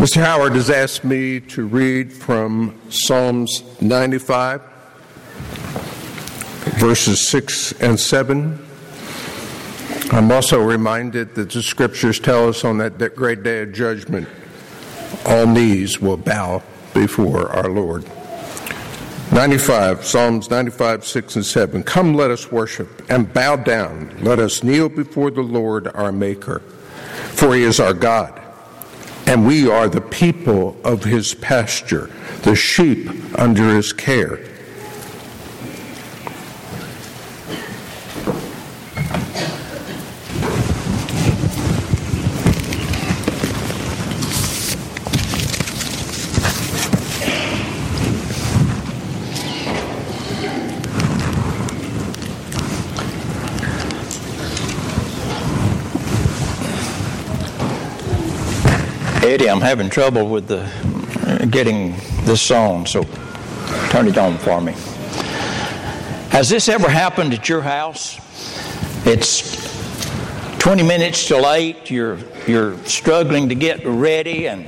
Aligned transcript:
Mr. 0.00 0.22
Howard 0.22 0.54
has 0.54 0.70
asked 0.70 1.04
me 1.04 1.40
to 1.40 1.66
read 1.66 2.12
from 2.12 2.80
Psalms 2.90 3.62
95, 3.80 4.62
verses 6.78 7.28
6 7.28 7.72
and 7.80 7.98
7. 7.98 8.58
I'm 10.12 10.32
also 10.32 10.60
reminded 10.60 11.34
that 11.34 11.50
the 11.50 11.62
scriptures 11.62 12.18
tell 12.18 12.48
us 12.48 12.64
on 12.64 12.78
that, 12.78 12.98
that 12.98 13.14
great 13.14 13.42
day 13.42 13.62
of 13.62 13.72
judgment, 13.72 14.28
all 15.26 15.46
knees 15.46 16.00
will 16.00 16.16
bow 16.16 16.62
before 16.94 17.48
our 17.50 17.68
Lord. 17.68 18.04
95, 19.32 20.04
Psalms 20.04 20.50
95, 20.50 21.06
6 21.06 21.36
and 21.36 21.46
7. 21.46 21.82
Come, 21.84 22.14
let 22.14 22.32
us 22.32 22.50
worship 22.50 23.08
and 23.08 23.32
bow 23.32 23.54
down. 23.54 24.12
Let 24.22 24.40
us 24.40 24.64
kneel 24.64 24.88
before 24.88 25.30
the 25.30 25.42
Lord 25.42 25.86
our 25.94 26.10
Maker, 26.10 26.58
for 26.58 27.54
he 27.54 27.62
is 27.62 27.78
our 27.78 27.94
God, 27.94 28.40
and 29.30 29.46
we 29.46 29.70
are 29.70 29.88
the 29.88 30.00
people 30.00 30.76
of 30.82 31.04
his 31.04 31.34
pasture, 31.34 32.10
the 32.42 32.56
sheep 32.56 33.08
under 33.38 33.76
his 33.76 33.92
care. 33.92 34.44
Eddie, 59.22 59.50
I'm 59.50 59.60
having 59.60 59.90
trouble 59.90 60.30
with 60.30 60.46
the 60.48 60.66
getting 61.50 61.94
this 62.24 62.40
song, 62.40 62.86
so 62.86 63.02
turn 63.90 64.08
it 64.08 64.16
on 64.16 64.38
for 64.38 64.62
me. 64.62 64.72
Has 66.30 66.48
this 66.48 66.70
ever 66.70 66.88
happened 66.88 67.34
at 67.34 67.46
your 67.46 67.60
house? 67.60 68.18
It's 69.06 69.60
20 70.58 70.84
minutes 70.84 71.28
till 71.28 71.46
8, 71.46 71.90
you're, 71.90 72.18
you're 72.46 72.78
struggling 72.86 73.50
to 73.50 73.54
get 73.54 73.84
ready, 73.84 74.48
and 74.48 74.66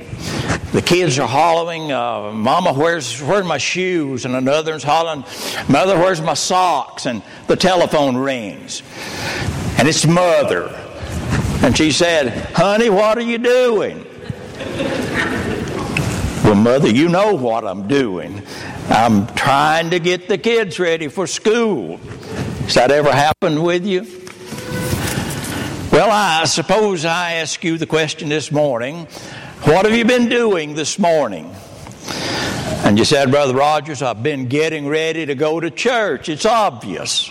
the 0.71 0.83
kids 0.83 1.17
are 1.17 1.27
hollering, 1.27 1.91
uh, 1.91 2.31
Mama, 2.31 2.73
where's, 2.73 3.19
where's 3.23 3.45
my 3.45 3.57
shoes? 3.57 4.23
And 4.23 4.35
another 4.35 4.73
one's 4.73 4.83
hollering, 4.83 5.23
Mother, 5.67 5.97
where's 5.97 6.21
my 6.21 6.35
socks? 6.35 7.07
And 7.07 7.23
the 7.47 7.55
telephone 7.55 8.17
rings. 8.17 8.83
And 9.79 9.87
it's 9.87 10.05
Mother. 10.05 10.67
And 11.63 11.75
she 11.75 11.91
said, 11.91 12.51
Honey, 12.53 12.91
what 12.91 13.17
are 13.17 13.21
you 13.21 13.39
doing? 13.39 14.05
Well, 16.43 16.55
Mother, 16.55 16.89
you 16.89 17.09
know 17.09 17.35
what 17.35 17.65
I'm 17.65 17.87
doing. 17.87 18.41
I'm 18.89 19.27
trying 19.27 19.89
to 19.91 19.99
get 19.99 20.27
the 20.27 20.37
kids 20.37 20.77
ready 20.77 21.07
for 21.07 21.25
school. 21.25 21.97
Has 21.97 22.75
that 22.75 22.91
ever 22.91 23.11
happened 23.11 23.63
with 23.63 23.85
you? 23.85 24.01
Well, 25.91 26.09
I 26.11 26.45
suppose 26.45 27.05
I 27.05 27.33
ask 27.33 27.63
you 27.63 27.77
the 27.77 27.85
question 27.85 28.29
this 28.29 28.51
morning 28.51 29.07
what 29.63 29.85
have 29.85 29.95
you 29.95 30.03
been 30.03 30.27
doing 30.27 30.73
this 30.73 30.99
morning? 30.99 31.55
And 32.83 32.99
you 32.99 33.05
said, 33.05 33.31
Brother 33.31 33.53
Rogers, 33.55 34.01
I've 34.01 34.21
been 34.21 34.47
getting 34.47 34.89
ready 34.89 35.25
to 35.25 35.35
go 35.35 35.61
to 35.61 35.71
church. 35.71 36.27
It's 36.27 36.45
obvious. 36.45 37.29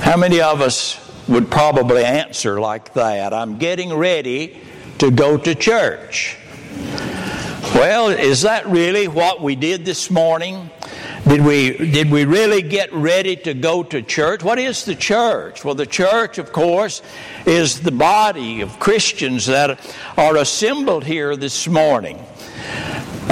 How 0.00 0.18
many 0.18 0.42
of 0.42 0.60
us 0.60 1.00
would 1.26 1.50
probably 1.50 2.04
answer 2.04 2.60
like 2.60 2.92
that? 2.92 3.32
I'm 3.32 3.56
getting 3.56 3.94
ready 3.94 4.60
to 4.98 5.10
go 5.10 5.36
to 5.36 5.54
church. 5.54 6.36
Well, 7.74 8.08
is 8.08 8.42
that 8.42 8.66
really 8.66 9.08
what 9.08 9.42
we 9.42 9.54
did 9.54 9.84
this 9.84 10.10
morning? 10.10 10.70
Did 11.28 11.44
we, 11.44 11.76
did 11.76 12.10
we 12.10 12.24
really 12.24 12.62
get 12.62 12.92
ready 12.92 13.34
to 13.36 13.52
go 13.52 13.82
to 13.82 14.00
church? 14.00 14.44
What 14.44 14.58
is 14.60 14.84
the 14.84 14.94
church? 14.94 15.64
Well, 15.64 15.74
the 15.74 15.84
church, 15.84 16.38
of 16.38 16.52
course, 16.52 17.02
is 17.44 17.80
the 17.80 17.90
body 17.90 18.60
of 18.60 18.78
Christians 18.78 19.46
that 19.46 19.80
are 20.16 20.36
assembled 20.36 21.04
here 21.04 21.36
this 21.36 21.66
morning. 21.66 22.24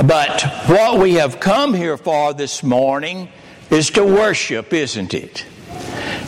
But 0.04 0.42
what 0.66 0.98
we 0.98 1.14
have 1.14 1.38
come 1.38 1.72
here 1.72 1.96
for 1.96 2.34
this 2.34 2.64
morning 2.64 3.28
is 3.70 3.90
to 3.90 4.04
worship, 4.04 4.72
isn't 4.72 5.14
it? 5.14 5.46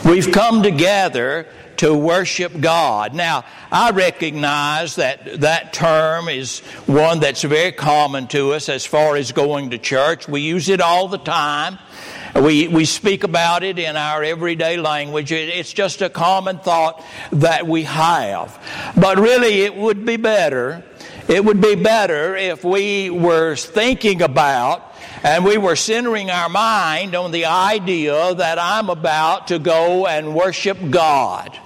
We've 0.05 0.31
come 0.31 0.63
together 0.63 1.47
to 1.77 1.93
worship 1.93 2.59
God. 2.59 3.13
Now, 3.13 3.45
I 3.71 3.91
recognize 3.91 4.95
that 4.95 5.41
that 5.41 5.73
term 5.73 6.29
is 6.29 6.59
one 6.85 7.19
that's 7.19 7.43
very 7.43 7.71
common 7.71 8.27
to 8.27 8.53
us 8.53 8.69
as 8.69 8.85
far 8.85 9.15
as 9.15 9.31
going 9.31 9.71
to 9.71 9.77
church. 9.77 10.27
We 10.27 10.41
use 10.41 10.69
it 10.69 10.81
all 10.81 11.07
the 11.07 11.17
time. 11.17 11.77
We, 12.35 12.67
we 12.67 12.85
speak 12.85 13.23
about 13.23 13.63
it 13.63 13.79
in 13.79 13.95
our 13.95 14.23
everyday 14.23 14.77
language. 14.77 15.31
It, 15.31 15.49
it's 15.49 15.73
just 15.73 16.01
a 16.01 16.09
common 16.09 16.59
thought 16.59 17.03
that 17.31 17.67
we 17.67 17.83
have. 17.83 18.61
But 18.95 19.17
really, 19.17 19.61
it 19.61 19.75
would 19.75 20.05
be 20.05 20.17
better. 20.17 20.83
It 21.27 21.43
would 21.43 21.61
be 21.61 21.75
better 21.75 22.35
if 22.35 22.63
we 22.63 23.09
were 23.09 23.55
thinking 23.55 24.21
about 24.21 24.83
and 25.23 25.43
we 25.43 25.57
were 25.57 25.75
centering 25.75 26.29
our 26.29 26.47
mind 26.47 27.15
on 27.15 27.31
the 27.31 27.45
idea 27.45 28.35
that 28.35 28.59
I'm 28.59 28.89
about 28.89 29.47
to 29.47 29.59
go 29.59 30.05
and 30.05 30.35
worship 30.35 30.77
God. 30.89 31.57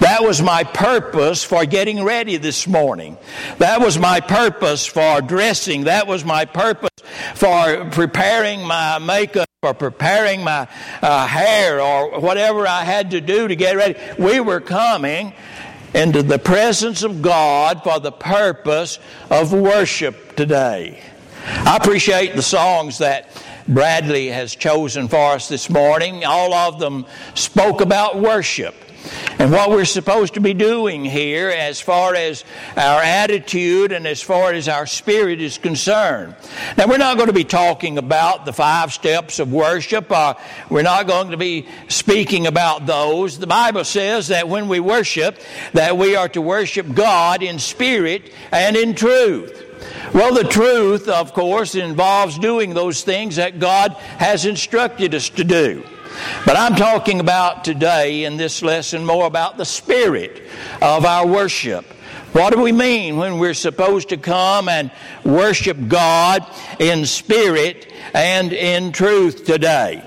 That 0.00 0.22
was 0.22 0.42
my 0.42 0.64
purpose 0.64 1.44
for 1.44 1.64
getting 1.64 2.04
ready 2.04 2.36
this 2.36 2.66
morning. 2.66 3.16
That 3.58 3.80
was 3.80 3.98
my 3.98 4.20
purpose 4.20 4.86
for 4.86 5.20
dressing. 5.20 5.84
That 5.84 6.06
was 6.06 6.24
my 6.24 6.44
purpose 6.44 6.90
for 7.34 7.88
preparing 7.90 8.66
my 8.66 8.98
makeup 8.98 9.48
or 9.62 9.74
preparing 9.74 10.44
my 10.44 10.68
uh, 11.02 11.26
hair 11.26 11.80
or 11.80 12.20
whatever 12.20 12.66
I 12.66 12.84
had 12.84 13.12
to 13.12 13.20
do 13.20 13.48
to 13.48 13.56
get 13.56 13.76
ready. 13.76 13.98
We 14.18 14.40
were 14.40 14.60
coming 14.60 15.32
into 15.94 16.22
the 16.22 16.38
presence 16.38 17.02
of 17.02 17.22
God 17.22 17.82
for 17.82 18.00
the 18.00 18.12
purpose 18.12 18.98
of 19.30 19.52
worship 19.52 20.36
today. 20.36 21.00
I 21.46 21.76
appreciate 21.76 22.34
the 22.34 22.42
songs 22.42 22.98
that 22.98 23.30
Bradley 23.68 24.28
has 24.28 24.54
chosen 24.54 25.08
for 25.08 25.32
us 25.32 25.48
this 25.48 25.70
morning. 25.70 26.24
All 26.24 26.52
of 26.52 26.78
them 26.78 27.06
spoke 27.34 27.80
about 27.80 28.20
worship 28.20 28.74
and 29.38 29.50
what 29.52 29.70
we're 29.70 29.84
supposed 29.84 30.34
to 30.34 30.40
be 30.40 30.54
doing 30.54 31.04
here 31.04 31.50
as 31.50 31.80
far 31.80 32.14
as 32.14 32.44
our 32.76 33.02
attitude 33.02 33.92
and 33.92 34.06
as 34.06 34.22
far 34.22 34.52
as 34.52 34.68
our 34.68 34.86
spirit 34.86 35.40
is 35.40 35.58
concerned. 35.58 36.34
Now, 36.76 36.86
we're 36.86 36.98
not 36.98 37.16
going 37.16 37.28
to 37.28 37.34
be 37.34 37.44
talking 37.44 37.98
about 37.98 38.44
the 38.44 38.52
five 38.52 38.92
steps 38.92 39.38
of 39.38 39.52
worship. 39.52 40.10
Uh, 40.10 40.34
we're 40.70 40.82
not 40.82 41.06
going 41.06 41.30
to 41.30 41.36
be 41.36 41.66
speaking 41.88 42.46
about 42.46 42.86
those. 42.86 43.38
The 43.38 43.46
Bible 43.46 43.84
says 43.84 44.28
that 44.28 44.48
when 44.48 44.68
we 44.68 44.80
worship, 44.80 45.38
that 45.72 45.96
we 45.98 46.16
are 46.16 46.28
to 46.30 46.40
worship 46.40 46.92
God 46.94 47.42
in 47.42 47.58
spirit 47.58 48.32
and 48.52 48.76
in 48.76 48.94
truth. 48.94 49.62
Well, 50.14 50.34
the 50.34 50.44
truth, 50.44 51.08
of 51.08 51.32
course, 51.32 51.74
involves 51.74 52.38
doing 52.38 52.72
those 52.72 53.02
things 53.02 53.36
that 53.36 53.58
God 53.58 53.92
has 54.18 54.46
instructed 54.46 55.14
us 55.14 55.28
to 55.30 55.44
do. 55.44 55.84
But 56.46 56.56
I'm 56.56 56.74
talking 56.74 57.20
about 57.20 57.64
today 57.64 58.24
in 58.24 58.36
this 58.36 58.62
lesson 58.62 59.04
more 59.04 59.26
about 59.26 59.56
the 59.56 59.64
spirit 59.64 60.42
of 60.80 61.04
our 61.04 61.26
worship. 61.26 61.84
What 62.32 62.52
do 62.52 62.60
we 62.60 62.72
mean 62.72 63.16
when 63.16 63.38
we're 63.38 63.54
supposed 63.54 64.08
to 64.08 64.16
come 64.16 64.68
and 64.68 64.90
worship 65.24 65.76
God 65.86 66.44
in 66.80 67.06
spirit 67.06 67.92
and 68.12 68.52
in 68.52 68.92
truth 68.92 69.44
today? 69.44 70.04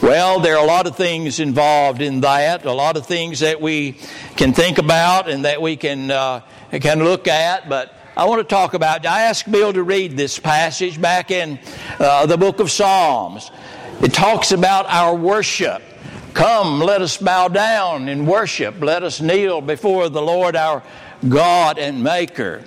Well, 0.00 0.40
there 0.40 0.56
are 0.56 0.64
a 0.64 0.66
lot 0.66 0.86
of 0.86 0.96
things 0.96 1.40
involved 1.40 2.02
in 2.02 2.20
that, 2.20 2.64
a 2.64 2.72
lot 2.72 2.96
of 2.96 3.06
things 3.06 3.40
that 3.40 3.60
we 3.60 3.98
can 4.36 4.52
think 4.52 4.78
about 4.78 5.28
and 5.28 5.44
that 5.44 5.62
we 5.62 5.76
can, 5.76 6.10
uh, 6.10 6.42
can 6.72 7.02
look 7.02 7.26
at, 7.26 7.68
but 7.68 7.94
I 8.16 8.26
want 8.26 8.40
to 8.40 8.54
talk 8.54 8.74
about. 8.74 9.04
I 9.06 9.22
asked 9.22 9.50
Bill 9.50 9.72
to 9.72 9.82
read 9.82 10.16
this 10.16 10.38
passage 10.38 11.00
back 11.00 11.32
in 11.32 11.58
uh, 11.98 12.26
the 12.26 12.36
book 12.36 12.60
of 12.60 12.70
Psalms. 12.70 13.50
It 14.02 14.12
talks 14.12 14.52
about 14.52 14.86
our 14.88 15.14
worship. 15.14 15.82
Come, 16.34 16.80
let 16.80 17.00
us 17.00 17.16
bow 17.16 17.48
down 17.48 18.08
and 18.08 18.26
worship. 18.26 18.80
Let 18.80 19.02
us 19.02 19.20
kneel 19.20 19.60
before 19.60 20.08
the 20.08 20.20
Lord 20.20 20.56
our 20.56 20.82
God 21.28 21.78
and 21.78 22.02
Maker. 22.02 22.62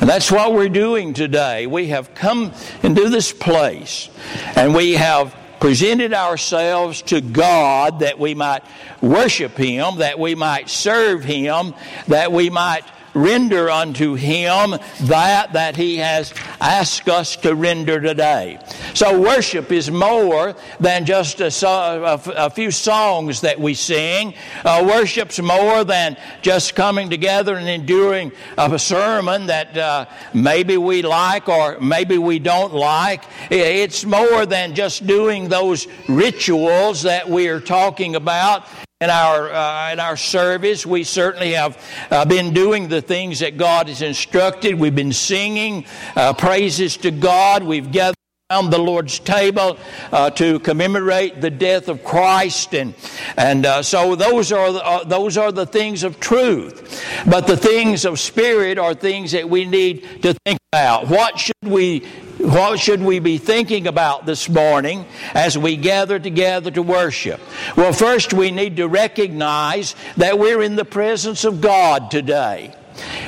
And 0.00 0.08
that's 0.08 0.30
what 0.30 0.52
we're 0.52 0.68
doing 0.68 1.14
today. 1.14 1.66
We 1.66 1.88
have 1.88 2.14
come 2.14 2.52
into 2.82 3.08
this 3.08 3.32
place 3.32 4.08
and 4.54 4.74
we 4.74 4.92
have 4.92 5.34
presented 5.60 6.14
ourselves 6.14 7.02
to 7.02 7.20
God 7.20 8.00
that 8.00 8.18
we 8.18 8.34
might 8.34 8.62
worship 9.00 9.56
Him, 9.56 9.98
that 9.98 10.18
we 10.18 10.36
might 10.36 10.70
serve 10.70 11.24
Him, 11.24 11.74
that 12.06 12.30
we 12.30 12.50
might 12.50 12.84
render 13.14 13.70
unto 13.70 14.14
Him 14.14 14.74
that 15.02 15.52
that 15.52 15.76
He 15.76 15.96
has 15.98 16.32
asked 16.60 17.08
us 17.08 17.36
to 17.36 17.54
render 17.54 18.00
today. 18.00 18.58
So 18.94 19.20
worship 19.20 19.72
is 19.72 19.90
more 19.90 20.54
than 20.80 21.04
just 21.04 21.40
a, 21.40 21.50
a, 21.64 22.50
few 22.50 22.70
songs 22.70 23.42
that 23.42 23.60
we 23.60 23.74
sing. 23.74 24.34
Uh, 24.64 24.84
worship's 24.88 25.40
more 25.40 25.84
than 25.84 26.16
just 26.42 26.74
coming 26.74 27.10
together 27.10 27.56
and 27.56 27.68
enduring 27.68 28.32
a 28.56 28.78
sermon 28.78 29.46
that 29.46 29.76
uh, 29.76 30.06
maybe 30.34 30.76
we 30.76 31.02
like 31.02 31.48
or 31.48 31.78
maybe 31.80 32.18
we 32.18 32.38
don't 32.38 32.74
like. 32.74 33.24
It's 33.50 34.04
more 34.04 34.46
than 34.46 34.74
just 34.74 35.06
doing 35.06 35.48
those 35.48 35.86
rituals 36.08 37.02
that 37.02 37.28
we 37.28 37.48
are 37.48 37.60
talking 37.60 38.16
about 38.16 38.66
in 39.00 39.10
our 39.10 39.48
uh, 39.48 39.92
in 39.92 40.00
our 40.00 40.16
service. 40.16 40.84
We 40.84 41.04
certainly 41.04 41.52
have 41.52 41.80
uh, 42.10 42.24
been 42.24 42.52
doing 42.52 42.88
the 42.88 43.00
things 43.00 43.38
that 43.38 43.56
God 43.56 43.86
has 43.86 44.02
instructed. 44.02 44.74
We've 44.74 44.92
been 44.92 45.12
singing 45.12 45.86
uh, 46.16 46.32
praises 46.32 46.96
to 46.98 47.12
God. 47.12 47.62
We've 47.62 47.92
gathered 47.92 48.16
around 48.50 48.70
the 48.70 48.78
Lord's 48.78 49.20
table 49.20 49.78
uh, 50.10 50.30
to 50.30 50.58
commemorate 50.58 51.40
the 51.40 51.48
death 51.48 51.88
of 51.88 52.02
Christ, 52.02 52.74
and 52.74 52.92
and 53.36 53.66
uh, 53.66 53.82
so 53.84 54.16
those 54.16 54.50
are 54.50 54.72
the, 54.72 54.84
uh, 54.84 55.04
those 55.04 55.38
are 55.38 55.52
the 55.52 55.66
things 55.66 56.02
of 56.02 56.18
truth. 56.18 57.00
But 57.24 57.46
the 57.46 57.56
things 57.56 58.04
of 58.04 58.18
spirit 58.18 58.78
are 58.78 58.94
things 58.94 59.30
that 59.30 59.48
we 59.48 59.64
need 59.64 60.22
to 60.22 60.34
think 60.44 60.57
about. 60.70 61.08
What 61.08 61.38
should 61.38 61.54
we 61.62 62.00
what 62.36 62.78
should 62.78 63.00
we 63.00 63.20
be 63.20 63.38
thinking 63.38 63.86
about 63.86 64.26
this 64.26 64.50
morning 64.50 65.06
as 65.32 65.56
we 65.56 65.76
gather 65.76 66.18
together 66.18 66.70
to 66.72 66.82
worship? 66.82 67.40
Well, 67.74 67.94
first 67.94 68.34
we 68.34 68.50
need 68.50 68.76
to 68.76 68.86
recognize 68.86 69.94
that 70.18 70.38
we're 70.38 70.60
in 70.60 70.76
the 70.76 70.84
presence 70.84 71.46
of 71.46 71.62
God 71.62 72.10
today. 72.10 72.74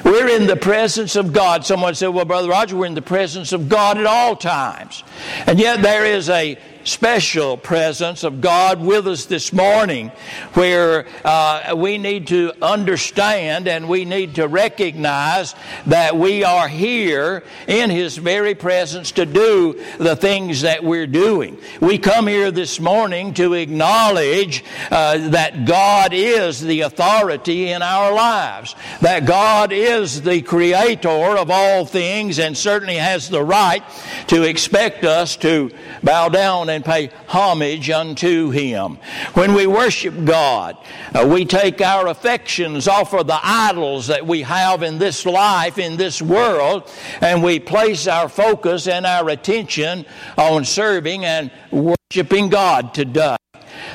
We're 0.05 0.29
in 0.29 0.49
the 0.49 0.57
presence 0.57 1.17
of 1.17 1.33
God. 1.33 1.65
Someone 1.65 1.95
said, 1.95 2.09
Well, 2.09 2.27
Brother 2.27 2.51
Roger, 2.51 2.77
we're 2.77 2.85
in 2.85 2.93
the 2.93 3.01
presence 3.01 3.53
of 3.53 3.71
God 3.71 3.97
at 3.97 4.05
all 4.05 4.37
times. 4.37 5.03
And 5.47 5.59
yet 5.59 5.81
there 5.81 6.05
is 6.05 6.29
a 6.29 6.59
special 6.85 7.57
presence 7.57 8.25
of 8.25 8.41
God 8.41 8.81
with 8.81 9.07
us 9.07 9.27
this 9.27 9.53
morning 9.53 10.11
where 10.55 11.07
uh, 11.25 11.75
we 11.77 11.99
need 11.99 12.29
to 12.29 12.53
understand 12.63 13.69
and 13.69 13.89
we 13.89 14.05
need 14.05 14.37
to 14.37 14.49
recognize 14.49 15.55
that 15.87 16.17
we 16.17 16.45
are 16.45 16.69
here 16.69 17.45
in 17.67 17.91
His 17.91 18.17
very 18.17 18.55
presence 18.55 19.13
to 19.13 19.27
do 19.27 19.81
the 19.99 20.17
things 20.17 20.63
that 20.63 20.83
we're 20.83 21.07
doing. 21.07 21.59
We 21.81 21.99
come 21.99 22.27
here 22.27 22.51
this 22.51 22.81
morning 22.81 23.35
to 23.35 23.55
acknowledge 23.55 24.65
uh, 24.91 25.29
that 25.31 25.67
God 25.67 26.13
is 26.15 26.61
the 26.61 26.83
authority 26.83 27.71
in 27.71 27.83
our 27.83 28.13
lives, 28.13 28.75
that 29.01 29.27
God 29.27 29.73
is 29.73 30.23
the 30.23 30.43
creator 30.43 31.09
of 31.09 31.51
all 31.51 31.85
things 31.85 32.39
and 32.39 32.57
certainly 32.57 32.97
has 32.97 33.29
the 33.29 33.43
right 33.43 33.83
to 34.29 34.43
expect 34.43 35.05
us 35.05 35.37
to 35.37 35.71
bow 36.03 36.29
down 36.29 36.70
and 36.71 36.85
pay 36.85 37.11
homage 37.27 37.91
unto 37.91 38.51
Him. 38.51 38.99
When 39.35 39.55
we 39.55 39.67
worship 39.67 40.25
God, 40.25 40.77
uh, 41.15 41.27
we 41.31 41.45
take 41.45 41.81
our 41.81 42.07
affections 42.07 42.89
off 42.89 43.13
of 43.13 43.27
the 43.27 43.41
idols 43.43 44.07
that 44.07 44.27
we 44.27 44.43
have 44.43 44.83
in 44.83 44.99
this 44.99 45.27
life, 45.27 45.79
in 45.79 45.97
this 45.97 46.23
world, 46.23 46.91
and 47.21 47.43
we 47.43 47.61
place 47.61 48.07
our 48.07 48.29
focus 48.29 48.87
and 48.87 49.05
our 49.07 49.29
attention 49.29 50.07
on 50.39 50.65
serving 50.65 51.25
and 51.25 51.51
worshiping 51.71 52.49
God 52.49 52.95
today. 52.95 53.40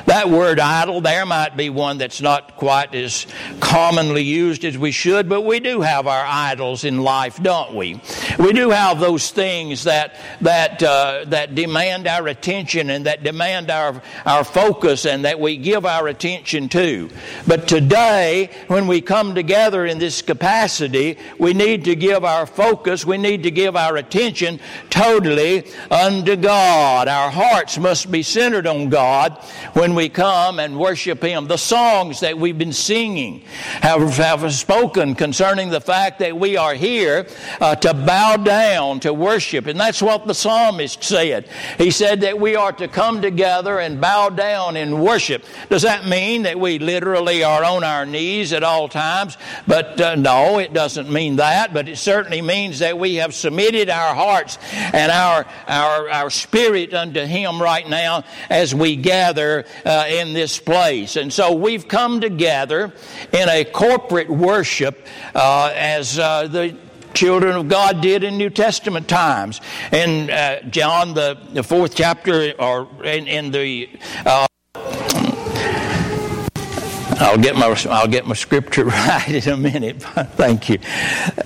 That 0.04 0.28
word 0.30 0.60
idol 0.60 1.00
there 1.00 1.26
might 1.26 1.56
be 1.56 1.70
one 1.70 1.98
that's 1.98 2.20
not 2.20 2.56
quite 2.56 2.94
as 2.94 3.26
commonly 3.60 4.22
used 4.22 4.64
as 4.64 4.76
we 4.76 4.90
should, 4.90 5.28
but 5.28 5.42
we 5.42 5.60
do 5.60 5.80
have 5.80 6.06
our 6.06 6.24
idols 6.24 6.84
in 6.84 7.02
life, 7.02 7.42
don't 7.42 7.74
we? 7.74 8.00
We 8.38 8.52
do 8.52 8.70
have 8.70 9.00
those 9.00 9.30
things 9.30 9.84
that 9.84 10.16
that 10.42 10.82
uh, 10.82 11.24
that 11.28 11.54
demand 11.54 12.06
our 12.06 12.28
attention 12.28 12.90
and 12.90 13.06
that 13.06 13.22
demand 13.22 13.70
our 13.70 14.02
our 14.24 14.44
focus 14.44 15.06
and 15.06 15.24
that 15.24 15.40
we 15.40 15.56
give 15.56 15.86
our 15.86 16.08
attention 16.08 16.68
to. 16.70 17.08
But 17.46 17.68
today, 17.68 18.50
when 18.68 18.86
we 18.86 19.00
come 19.00 19.34
together 19.34 19.86
in 19.86 19.98
this 19.98 20.22
capacity, 20.22 21.18
we 21.38 21.54
need 21.54 21.84
to 21.84 21.94
give 21.94 22.24
our 22.24 22.46
focus, 22.46 23.04
we 23.04 23.18
need 23.18 23.42
to 23.44 23.50
give 23.50 23.76
our 23.76 23.96
attention 23.96 24.60
totally 24.90 25.66
unto 25.90 26.36
God. 26.36 27.08
Our 27.08 27.30
hearts 27.30 27.78
must 27.78 28.10
be 28.10 28.22
centered 28.22 28.66
on 28.66 28.88
God 28.88 29.38
when 29.74 29.85
we 29.94 30.08
come 30.08 30.58
and 30.58 30.78
worship 30.78 31.22
Him. 31.22 31.46
The 31.46 31.56
songs 31.56 32.20
that 32.20 32.38
we've 32.38 32.58
been 32.58 32.72
singing 32.72 33.40
have, 33.80 34.02
have 34.16 34.52
spoken 34.54 35.14
concerning 35.14 35.70
the 35.70 35.80
fact 35.80 36.18
that 36.20 36.36
we 36.36 36.56
are 36.56 36.74
here 36.74 37.26
uh, 37.60 37.76
to 37.76 37.94
bow 37.94 38.36
down, 38.36 39.00
to 39.00 39.12
worship. 39.12 39.66
And 39.66 39.78
that's 39.78 40.02
what 40.02 40.26
the 40.26 40.34
psalmist 40.34 41.04
said. 41.04 41.48
He 41.78 41.90
said 41.90 42.22
that 42.22 42.38
we 42.38 42.56
are 42.56 42.72
to 42.72 42.88
come 42.88 43.20
together 43.20 43.78
and 43.78 44.00
bow 44.00 44.30
down 44.30 44.76
and 44.76 45.02
worship. 45.02 45.44
Does 45.68 45.82
that 45.82 46.06
mean 46.06 46.42
that 46.42 46.58
we 46.58 46.78
literally 46.78 47.44
are 47.44 47.64
on 47.64 47.84
our 47.84 48.06
knees 48.06 48.52
at 48.52 48.62
all 48.62 48.88
times? 48.88 49.36
But 49.66 50.00
uh, 50.00 50.14
no, 50.14 50.58
it 50.58 50.72
doesn't 50.72 51.10
mean 51.10 51.36
that. 51.36 51.74
But 51.74 51.88
it 51.88 51.98
certainly 51.98 52.42
means 52.42 52.78
that 52.80 52.98
we 52.98 53.16
have 53.16 53.34
submitted 53.34 53.90
our 53.90 54.14
hearts 54.14 54.58
and 54.72 55.10
our, 55.12 55.46
our, 55.66 56.08
our 56.08 56.30
spirit 56.30 56.94
unto 56.94 57.24
Him 57.24 57.60
right 57.60 57.88
now 57.88 58.24
as 58.50 58.74
we 58.74 58.96
gather 58.96 59.64
uh, 59.84 60.06
in 60.08 60.32
this 60.32 60.58
place. 60.58 61.16
And 61.16 61.32
so 61.32 61.52
we've 61.52 61.88
come 61.88 62.20
together 62.20 62.92
in 63.32 63.48
a 63.48 63.64
corporate 63.64 64.30
worship 64.30 65.06
uh, 65.34 65.72
as 65.74 66.18
uh, 66.18 66.46
the 66.48 66.76
children 67.14 67.56
of 67.56 67.68
God 67.68 68.00
did 68.00 68.24
in 68.24 68.36
New 68.36 68.50
Testament 68.50 69.08
times. 69.08 69.60
In 69.92 70.30
uh, 70.30 70.62
John, 70.62 71.14
the, 71.14 71.38
the 71.52 71.62
fourth 71.62 71.94
chapter, 71.94 72.52
or 72.58 72.88
in, 73.04 73.26
in 73.26 73.50
the 73.50 73.88
uh, 74.24 74.46
I'll 77.18 77.38
get 77.38 77.56
my 77.56 77.74
I'll 77.90 78.08
get 78.08 78.26
my 78.26 78.34
scripture 78.34 78.84
right 78.84 79.46
in 79.46 79.52
a 79.52 79.56
minute. 79.56 80.02
Thank 80.02 80.68
you. 80.68 80.78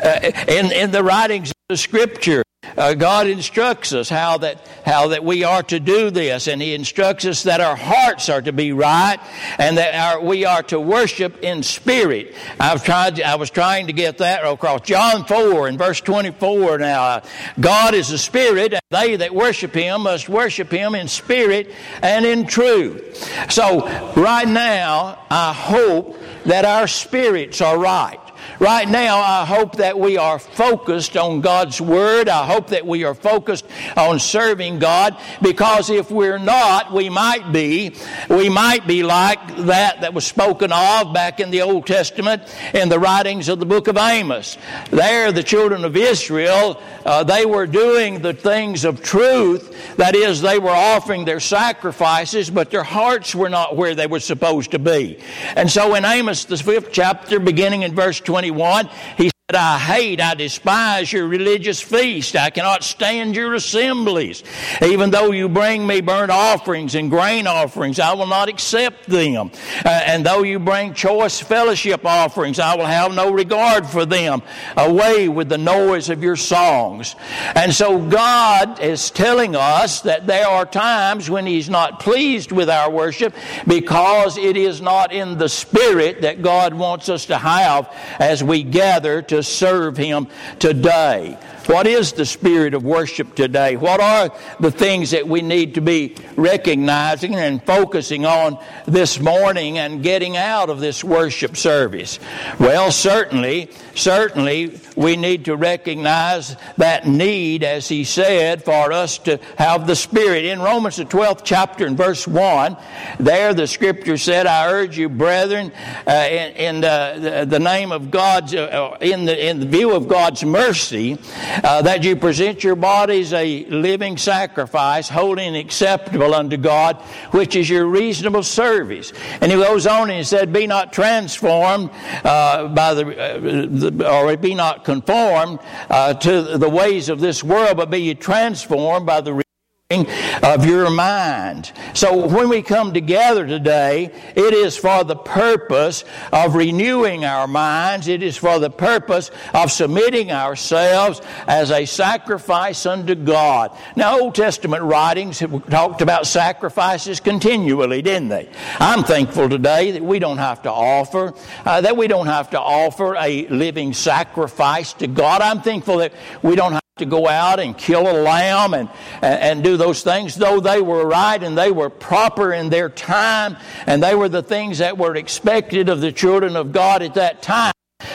Uh, 0.02 0.32
in 0.48 0.72
in 0.72 0.90
the 0.90 1.02
writings 1.04 1.50
of 1.50 1.56
the 1.68 1.76
scripture, 1.76 2.42
uh, 2.80 2.94
God 2.94 3.26
instructs 3.26 3.92
us 3.92 4.08
how 4.08 4.38
that, 4.38 4.66
how 4.86 5.08
that 5.08 5.22
we 5.22 5.44
are 5.44 5.62
to 5.64 5.78
do 5.78 6.10
this, 6.10 6.48
and 6.48 6.62
He 6.62 6.74
instructs 6.74 7.26
us 7.26 7.42
that 7.42 7.60
our 7.60 7.76
hearts 7.76 8.30
are 8.30 8.40
to 8.40 8.52
be 8.52 8.72
right 8.72 9.20
and 9.58 9.76
that 9.76 9.94
our, 9.94 10.20
we 10.20 10.46
are 10.46 10.62
to 10.64 10.80
worship 10.80 11.42
in 11.42 11.62
spirit. 11.62 12.34
I've 12.58 12.82
tried, 12.82 13.20
I 13.20 13.34
was 13.34 13.50
trying 13.50 13.88
to 13.88 13.92
get 13.92 14.18
that 14.18 14.44
across. 14.44 14.80
John 14.80 15.26
4 15.26 15.68
and 15.68 15.78
verse 15.78 16.00
24 16.00 16.78
now. 16.78 17.22
God 17.60 17.94
is 17.94 18.10
a 18.12 18.18
spirit, 18.18 18.72
and 18.72 18.82
they 18.88 19.16
that 19.16 19.34
worship 19.34 19.74
Him 19.74 20.02
must 20.02 20.30
worship 20.30 20.70
Him 20.70 20.94
in 20.94 21.06
spirit 21.08 21.74
and 22.02 22.24
in 22.24 22.46
truth. 22.46 23.50
So, 23.50 23.86
right 24.14 24.48
now, 24.48 25.18
I 25.30 25.52
hope 25.52 26.18
that 26.44 26.64
our 26.64 26.86
spirits 26.86 27.60
are 27.60 27.78
right. 27.78 28.18
Right 28.60 28.86
now, 28.86 29.20
I 29.20 29.46
hope 29.46 29.76
that 29.76 29.98
we 29.98 30.18
are 30.18 30.38
focused 30.38 31.16
on 31.16 31.40
God's 31.40 31.80
Word. 31.80 32.28
I 32.28 32.44
hope 32.44 32.66
that 32.68 32.86
we 32.86 33.04
are 33.04 33.14
focused 33.14 33.64
on 33.96 34.18
serving 34.18 34.80
God 34.80 35.16
because 35.40 35.88
if 35.88 36.10
we're 36.10 36.38
not, 36.38 36.92
we 36.92 37.08
might 37.08 37.52
be. 37.52 37.96
We 38.28 38.50
might 38.50 38.86
be 38.86 39.02
like 39.02 39.56
that 39.56 40.02
that 40.02 40.12
was 40.12 40.26
spoken 40.26 40.72
of 40.72 41.14
back 41.14 41.40
in 41.40 41.50
the 41.50 41.62
Old 41.62 41.86
Testament 41.86 42.42
in 42.74 42.90
the 42.90 42.98
writings 42.98 43.48
of 43.48 43.60
the 43.60 43.64
book 43.64 43.88
of 43.88 43.96
Amos. 43.96 44.58
There, 44.90 45.32
the 45.32 45.42
children 45.42 45.86
of 45.86 45.96
Israel, 45.96 46.82
uh, 47.06 47.24
they 47.24 47.46
were 47.46 47.66
doing 47.66 48.20
the 48.20 48.34
things 48.34 48.84
of 48.84 49.02
truth. 49.02 49.96
That 49.96 50.14
is, 50.14 50.42
they 50.42 50.58
were 50.58 50.68
offering 50.68 51.24
their 51.24 51.40
sacrifices, 51.40 52.50
but 52.50 52.70
their 52.70 52.82
hearts 52.82 53.34
were 53.34 53.48
not 53.48 53.74
where 53.74 53.94
they 53.94 54.06
were 54.06 54.20
supposed 54.20 54.72
to 54.72 54.78
be. 54.78 55.18
And 55.56 55.70
so 55.70 55.94
in 55.94 56.04
Amos, 56.04 56.44
the 56.44 56.58
fifth 56.58 56.90
chapter, 56.92 57.40
beginning 57.40 57.84
in 57.84 57.94
verse 57.94 58.20
20, 58.50 58.88
21, 58.88 58.90
he 59.16 59.30
I 59.54 59.78
hate, 59.78 60.20
I 60.20 60.34
despise 60.34 61.12
your 61.12 61.26
religious 61.26 61.80
feast. 61.80 62.36
I 62.36 62.50
cannot 62.50 62.84
stand 62.84 63.36
your 63.36 63.54
assemblies. 63.54 64.42
Even 64.82 65.10
though 65.10 65.30
you 65.30 65.48
bring 65.48 65.86
me 65.86 66.00
burnt 66.00 66.30
offerings 66.30 66.94
and 66.94 67.10
grain 67.10 67.46
offerings, 67.46 67.98
I 67.98 68.14
will 68.14 68.26
not 68.26 68.48
accept 68.48 69.08
them. 69.08 69.50
Uh, 69.84 69.88
and 69.88 70.24
though 70.24 70.42
you 70.42 70.58
bring 70.58 70.94
choice 70.94 71.40
fellowship 71.40 72.04
offerings, 72.04 72.58
I 72.58 72.76
will 72.76 72.86
have 72.86 73.14
no 73.14 73.32
regard 73.32 73.86
for 73.86 74.06
them. 74.06 74.42
Away 74.76 75.28
with 75.28 75.48
the 75.48 75.58
noise 75.58 76.08
of 76.10 76.22
your 76.22 76.36
songs. 76.36 77.16
And 77.54 77.74
so 77.74 77.98
God 77.98 78.80
is 78.80 79.10
telling 79.10 79.56
us 79.56 80.02
that 80.02 80.26
there 80.26 80.46
are 80.46 80.66
times 80.66 81.28
when 81.28 81.46
He's 81.46 81.68
not 81.68 82.00
pleased 82.00 82.52
with 82.52 82.70
our 82.70 82.90
worship 82.90 83.34
because 83.66 84.36
it 84.36 84.56
is 84.56 84.80
not 84.80 85.12
in 85.12 85.38
the 85.38 85.48
spirit 85.48 86.22
that 86.22 86.42
God 86.42 86.74
wants 86.74 87.08
us 87.08 87.26
to 87.26 87.38
have 87.38 87.94
as 88.18 88.42
we 88.42 88.62
gather 88.62 89.22
to 89.22 89.39
serve 89.42 89.96
Him 89.96 90.28
today. 90.58 91.38
What 91.66 91.86
is 91.86 92.12
the 92.12 92.26
spirit 92.26 92.74
of 92.74 92.82
worship 92.82 93.34
today? 93.34 93.76
What 93.76 94.00
are 94.00 94.32
the 94.58 94.70
things 94.70 95.12
that 95.12 95.28
we 95.28 95.40
need 95.42 95.74
to 95.74 95.80
be 95.80 96.16
recognizing 96.34 97.36
and 97.36 97.62
focusing 97.62 98.26
on 98.26 98.58
this 98.86 99.20
morning 99.20 99.78
and 99.78 100.02
getting 100.02 100.36
out 100.36 100.68
of 100.70 100.80
this 100.80 101.04
worship 101.04 101.56
service? 101.56 102.18
Well, 102.58 102.90
certainly, 102.90 103.70
certainly 103.94 104.80
we 104.96 105.16
need 105.16 105.44
to 105.46 105.56
recognize 105.56 106.56
that 106.76 107.06
need, 107.06 107.64
as 107.64 107.88
he 107.88 108.04
said, 108.04 108.64
for 108.64 108.92
us 108.92 109.18
to 109.18 109.38
have 109.56 109.86
the 109.86 109.96
Spirit. 109.96 110.44
In 110.44 110.60
Romans, 110.60 110.96
the 110.96 111.04
12th 111.04 111.42
chapter, 111.44 111.86
and 111.86 111.96
verse 111.96 112.26
1, 112.26 112.76
there 113.18 113.54
the 113.54 113.66
scripture 113.66 114.16
said, 114.16 114.46
I 114.46 114.70
urge 114.70 114.98
you, 114.98 115.08
brethren, 115.08 115.72
uh, 116.06 116.10
in, 116.10 116.52
in 116.56 116.80
the, 116.80 117.46
the, 117.48 117.60
name 117.60 117.92
of 117.92 118.10
God's, 118.10 118.54
uh, 118.54 118.96
in, 119.00 119.24
the, 119.24 119.48
in 119.48 119.60
the 119.60 119.66
view 119.66 119.94
of 119.94 120.08
God's 120.08 120.44
mercy, 120.44 121.18
uh, 121.62 121.82
that 121.82 122.04
you 122.04 122.16
present 122.16 122.64
your 122.64 122.76
bodies 122.76 123.32
a 123.32 123.64
living 123.66 124.16
sacrifice, 124.16 125.08
holy 125.08 125.46
and 125.46 125.56
acceptable 125.56 126.34
unto 126.34 126.56
God, 126.56 126.96
which 127.32 127.56
is 127.56 127.68
your 127.68 127.86
reasonable 127.86 128.42
service. 128.42 129.12
And 129.40 129.52
he 129.52 129.58
goes 129.58 129.86
on 129.86 130.10
and 130.10 130.18
he 130.18 130.24
said, 130.24 130.52
Be 130.52 130.66
not 130.66 130.92
transformed 130.92 131.90
uh, 132.24 132.68
by 132.68 132.94
the, 132.94 133.06
uh, 133.06 133.38
the, 133.38 134.10
or 134.10 134.36
be 134.36 134.54
not 134.54 134.79
conformed 134.84 135.60
uh, 135.88 136.14
to 136.14 136.58
the 136.58 136.68
ways 136.68 137.08
of 137.08 137.20
this 137.20 137.42
world, 137.44 137.76
but 137.76 137.90
be 137.90 137.98
ye 137.98 138.14
transformed 138.14 139.06
by 139.06 139.20
the 139.20 139.42
of 139.90 140.64
your 140.64 140.88
mind. 140.88 141.72
So 141.94 142.26
when 142.28 142.48
we 142.48 142.62
come 142.62 142.94
together 142.94 143.44
today, 143.44 144.12
it 144.36 144.54
is 144.54 144.76
for 144.76 145.02
the 145.02 145.16
purpose 145.16 146.04
of 146.32 146.54
renewing 146.54 147.24
our 147.24 147.48
minds. 147.48 148.06
It 148.06 148.22
is 148.22 148.36
for 148.36 148.60
the 148.60 148.70
purpose 148.70 149.32
of 149.52 149.72
submitting 149.72 150.30
ourselves 150.30 151.20
as 151.48 151.72
a 151.72 151.86
sacrifice 151.86 152.86
unto 152.86 153.16
God. 153.16 153.76
Now, 153.96 154.20
Old 154.20 154.36
Testament 154.36 154.84
writings 154.84 155.40
have 155.40 155.68
talked 155.68 156.02
about 156.02 156.24
sacrifices 156.28 157.18
continually, 157.18 158.00
didn't 158.00 158.28
they? 158.28 158.48
I'm 158.78 159.02
thankful 159.02 159.48
today 159.48 159.90
that 159.90 160.04
we 160.04 160.20
don't 160.20 160.38
have 160.38 160.62
to 160.62 160.70
offer, 160.70 161.34
uh, 161.66 161.80
that 161.80 161.96
we 161.96 162.06
don't 162.06 162.26
have 162.26 162.50
to 162.50 162.60
offer 162.60 163.16
a 163.16 163.48
living 163.48 163.92
sacrifice 163.92 164.92
to 164.94 165.08
God. 165.08 165.42
I'm 165.42 165.62
thankful 165.62 165.98
that 165.98 166.12
we 166.42 166.54
don't 166.54 166.72
have 166.72 166.79
to 167.00 167.04
go 167.04 167.28
out 167.28 167.60
and 167.60 167.76
kill 167.76 168.10
a 168.10 168.16
lamb 168.22 168.72
and, 168.72 168.88
and 169.20 169.64
do 169.64 169.76
those 169.76 170.02
things, 170.02 170.36
though 170.36 170.60
they 170.60 170.80
were 170.80 171.06
right 171.06 171.42
and 171.42 171.58
they 171.58 171.70
were 171.70 171.90
proper 171.90 172.52
in 172.52 172.70
their 172.70 172.88
time 172.88 173.56
and 173.86 174.02
they 174.02 174.14
were 174.14 174.28
the 174.28 174.42
things 174.42 174.78
that 174.78 174.96
were 174.96 175.16
expected 175.16 175.88
of 175.88 176.00
the 176.00 176.12
children 176.12 176.56
of 176.56 176.72
God 176.72 177.02
at 177.02 177.14
that 177.14 177.42
time. 177.42 177.72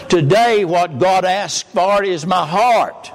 Today, 0.09 0.65
what 0.65 0.97
God 0.97 1.25
asks 1.25 1.69
for 1.71 2.03
is 2.03 2.25
my 2.25 2.45
heart. 2.45 3.11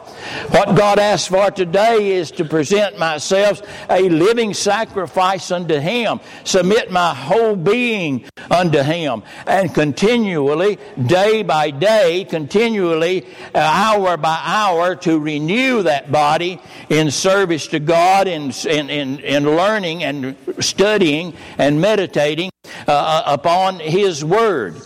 What 0.51 0.77
God 0.77 0.99
asks 0.99 1.29
for 1.29 1.51
today 1.51 2.13
is 2.13 2.31
to 2.33 2.45
present 2.45 2.99
myself 2.99 3.63
a 3.89 4.09
living 4.09 4.55
sacrifice 4.55 5.51
unto 5.51 5.79
Him, 5.79 6.21
submit 6.45 6.91
my 6.91 7.15
whole 7.15 7.57
being 7.57 8.25
unto 8.51 8.83
Him, 8.83 9.23
and 9.47 9.75
continually, 9.75 10.79
day 11.07 11.43
by 11.43 11.71
day, 11.71 12.25
continually, 12.25 13.27
uh, 13.55 13.59
hour 13.59 14.17
by 14.17 14.41
hour, 14.45 14.97
to 14.97 15.19
renew 15.19 15.83
that 15.83 16.13
body 16.13 16.61
in 16.89 17.11
service 17.11 17.67
to 17.69 17.81
God, 17.81 18.29
in, 18.29 18.53
in, 18.69 18.91
in, 18.91 19.19
in 19.21 19.45
learning 19.45 20.05
and 20.05 20.37
studying 20.59 21.35
and 21.59 21.81
meditating 21.81 22.51
uh, 22.87 22.93
uh 22.93 23.23
upon 23.27 23.79
His 23.79 24.25
Word 24.25 24.77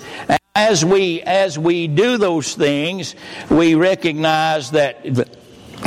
as 0.57 0.85
we 0.85 1.21
as 1.23 1.59
we 1.59 1.89
do 1.89 2.17
those 2.17 2.55
things, 2.55 3.17
we 3.51 3.75
recognize 3.75 4.71
that 4.71 5.05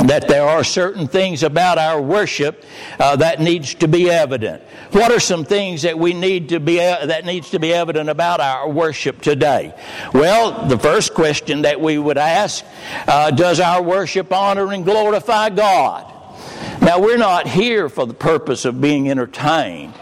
that 0.06 0.28
there 0.28 0.46
are 0.46 0.62
certain 0.62 1.08
things 1.08 1.42
about 1.42 1.78
our 1.78 2.02
worship 2.02 2.66
uh, 3.00 3.16
that 3.16 3.40
needs 3.40 3.74
to 3.76 3.88
be 3.88 4.10
evident. 4.10 4.62
What 4.90 5.10
are 5.10 5.20
some 5.20 5.46
things 5.46 5.82
that 5.82 5.98
we 5.98 6.12
need 6.12 6.50
to 6.50 6.60
be 6.60 6.80
uh, 6.80 7.06
that 7.06 7.24
needs 7.24 7.48
to 7.52 7.58
be 7.58 7.72
evident 7.72 8.10
about 8.10 8.40
our 8.40 8.68
worship 8.68 9.22
today? 9.22 9.72
Well, 10.12 10.68
the 10.68 10.78
first 10.78 11.14
question 11.14 11.62
that 11.62 11.80
we 11.80 11.96
would 11.96 12.18
ask: 12.18 12.62
uh, 13.06 13.30
Does 13.30 13.60
our 13.60 13.82
worship 13.82 14.30
honor 14.34 14.70
and 14.74 14.84
glorify 14.84 15.48
God? 15.48 16.12
Now, 16.82 17.00
we're 17.00 17.16
not 17.16 17.48
here 17.48 17.88
for 17.88 18.06
the 18.06 18.12
purpose 18.12 18.66
of 18.66 18.82
being 18.82 19.10
entertained. 19.10 19.94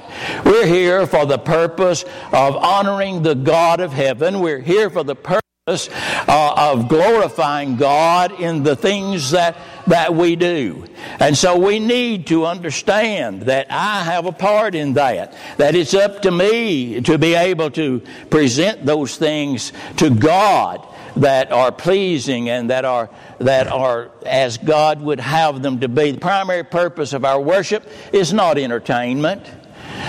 We're 0.44 0.66
here 0.66 1.06
for 1.06 1.26
the 1.26 1.38
purpose 1.38 2.04
of 2.32 2.56
honoring 2.56 3.22
the 3.22 3.34
God 3.34 3.80
of 3.80 3.92
heaven. 3.92 4.40
We're 4.40 4.60
here 4.60 4.90
for 4.90 5.04
the 5.04 5.16
purpose 5.16 5.42
uh, 5.68 6.54
of 6.56 6.88
glorifying 6.88 7.76
God 7.76 8.40
in 8.40 8.62
the 8.62 8.76
things 8.76 9.32
that, 9.32 9.56
that 9.88 10.14
we 10.14 10.36
do. 10.36 10.84
And 11.18 11.36
so 11.36 11.58
we 11.58 11.80
need 11.80 12.28
to 12.28 12.46
understand 12.46 13.42
that 13.42 13.66
I 13.68 14.04
have 14.04 14.26
a 14.26 14.32
part 14.32 14.76
in 14.76 14.92
that, 14.92 15.34
that 15.56 15.74
it's 15.74 15.92
up 15.92 16.22
to 16.22 16.30
me 16.30 17.00
to 17.00 17.18
be 17.18 17.34
able 17.34 17.70
to 17.72 18.00
present 18.30 18.86
those 18.86 19.16
things 19.16 19.72
to 19.96 20.10
God 20.10 20.86
that 21.16 21.50
are 21.50 21.72
pleasing 21.72 22.48
and 22.48 22.70
that 22.70 22.84
are 22.84 23.10
that 23.40 23.66
are 23.66 24.10
as 24.24 24.58
God 24.58 25.00
would 25.00 25.18
have 25.18 25.62
them 25.62 25.80
to 25.80 25.88
be. 25.88 26.12
The 26.12 26.18
primary 26.18 26.62
purpose 26.62 27.12
of 27.12 27.24
our 27.24 27.40
worship 27.40 27.88
is 28.12 28.32
not 28.32 28.58
entertainment. 28.58 29.42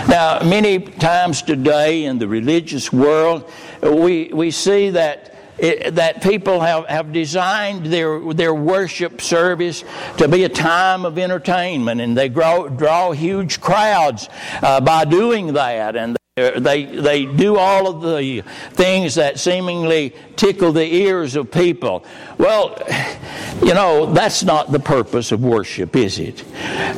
Now, 0.07 0.39
many 0.43 0.79
times 0.79 1.41
today 1.41 2.05
in 2.05 2.19
the 2.19 2.27
religious 2.27 2.91
world, 2.91 3.49
we, 3.81 4.31
we 4.33 4.51
see 4.51 4.91
that 4.91 5.33
it, 5.57 5.95
that 5.95 6.21
people 6.21 6.59
have, 6.59 6.85
have 6.85 7.11
designed 7.11 7.87
their, 7.87 8.33
their 8.33 8.53
worship 8.53 9.21
service 9.21 9.83
to 10.17 10.27
be 10.27 10.43
a 10.43 10.49
time 10.49 11.05
of 11.05 11.17
entertainment, 11.17 11.99
and 11.99 12.15
they 12.15 12.29
grow, 12.29 12.69
draw 12.69 13.11
huge 13.11 13.59
crowds 13.59 14.29
uh, 14.61 14.79
by 14.81 15.05
doing 15.05 15.53
that. 15.53 15.95
And 15.95 16.17
they, 16.35 16.85
they 16.85 17.25
do 17.25 17.57
all 17.57 17.87
of 17.87 18.01
the 18.01 18.43
things 18.71 19.15
that 19.15 19.39
seemingly 19.39 20.13
tickle 20.35 20.71
the 20.71 20.85
ears 20.85 21.35
of 21.35 21.51
people. 21.51 22.05
Well, 22.37 22.77
you 23.63 23.73
know, 23.73 24.13
that's 24.13 24.43
not 24.43 24.71
the 24.71 24.79
purpose 24.79 25.31
of 25.31 25.43
worship, 25.43 25.95
is 25.95 26.19
it? 26.19 26.43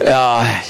Uh, 0.06 0.62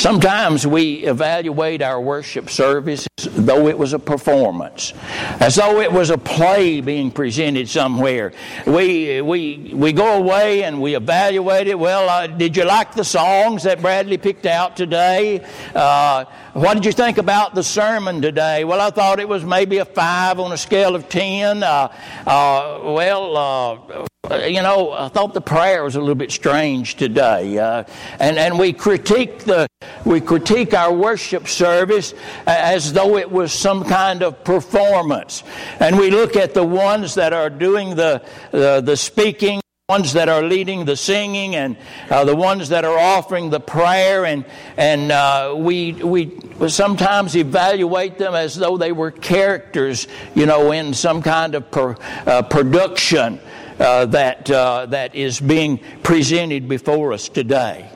Sometimes 0.00 0.66
we 0.66 1.04
evaluate 1.04 1.82
our 1.82 2.00
worship 2.00 2.48
service 2.48 3.06
as 3.18 3.26
though 3.34 3.68
it 3.68 3.76
was 3.76 3.92
a 3.92 3.98
performance, 3.98 4.94
as 5.40 5.56
though 5.56 5.78
it 5.82 5.92
was 5.92 6.08
a 6.08 6.16
play 6.16 6.80
being 6.80 7.10
presented 7.10 7.68
somewhere. 7.68 8.32
We, 8.66 9.20
we, 9.20 9.72
we 9.74 9.92
go 9.92 10.14
away 10.14 10.64
and 10.64 10.80
we 10.80 10.94
evaluate 10.96 11.66
it. 11.66 11.78
Well, 11.78 12.08
uh, 12.08 12.28
did 12.28 12.56
you 12.56 12.64
like 12.64 12.94
the 12.94 13.04
songs 13.04 13.64
that 13.64 13.82
Bradley 13.82 14.16
picked 14.16 14.46
out 14.46 14.74
today? 14.74 15.44
Uh, 15.74 16.24
what 16.52 16.74
did 16.74 16.84
you 16.84 16.92
think 16.92 17.18
about 17.18 17.54
the 17.54 17.62
sermon 17.62 18.20
today? 18.20 18.64
Well, 18.64 18.80
I 18.80 18.90
thought 18.90 19.20
it 19.20 19.28
was 19.28 19.44
maybe 19.44 19.78
a 19.78 19.84
five 19.84 20.40
on 20.40 20.50
a 20.50 20.56
scale 20.56 20.96
of 20.96 21.08
ten. 21.08 21.62
Uh, 21.62 21.92
uh 22.26 22.80
well, 22.82 23.36
uh, 23.36 24.06
you 24.46 24.60
know, 24.60 24.90
I 24.92 25.08
thought 25.08 25.32
the 25.32 25.40
prayer 25.40 25.84
was 25.84 25.94
a 25.94 26.00
little 26.00 26.16
bit 26.16 26.32
strange 26.32 26.96
today, 26.96 27.56
uh, 27.56 27.84
and 28.18 28.36
and 28.36 28.58
we 28.58 28.72
critique 28.72 29.40
the 29.44 29.68
we 30.04 30.20
critique 30.20 30.74
our 30.74 30.92
worship 30.92 31.46
service 31.46 32.14
as 32.46 32.92
though 32.92 33.16
it 33.16 33.30
was 33.30 33.52
some 33.52 33.84
kind 33.84 34.24
of 34.24 34.42
performance, 34.42 35.44
and 35.78 35.98
we 35.98 36.10
look 36.10 36.34
at 36.34 36.54
the 36.54 36.64
ones 36.64 37.14
that 37.14 37.32
are 37.32 37.50
doing 37.50 37.94
the 37.94 38.22
the 38.50 38.96
speaking 38.96 39.59
ones 39.90 40.12
that 40.12 40.28
are 40.28 40.44
leading 40.44 40.84
the 40.84 40.94
singing 40.94 41.56
and 41.56 41.76
uh, 42.10 42.24
the 42.24 42.36
ones 42.36 42.68
that 42.68 42.84
are 42.84 42.96
offering 42.96 43.50
the 43.50 43.58
prayer 43.58 44.24
and 44.24 44.44
and 44.76 45.10
uh, 45.10 45.52
we 45.58 45.94
we 45.94 46.30
sometimes 46.68 47.34
evaluate 47.34 48.16
them 48.16 48.32
as 48.32 48.54
though 48.54 48.76
they 48.76 48.92
were 48.92 49.10
characters 49.10 50.06
you 50.36 50.46
know 50.46 50.70
in 50.70 50.94
some 50.94 51.20
kind 51.20 51.56
of 51.56 51.68
per, 51.72 51.96
uh, 52.24 52.40
production 52.42 53.40
uh, 53.80 54.06
that 54.06 54.48
uh, 54.48 54.86
that 54.86 55.16
is 55.16 55.40
being 55.40 55.80
presented 56.04 56.68
before 56.68 57.12
us 57.12 57.28
today. 57.28 57.90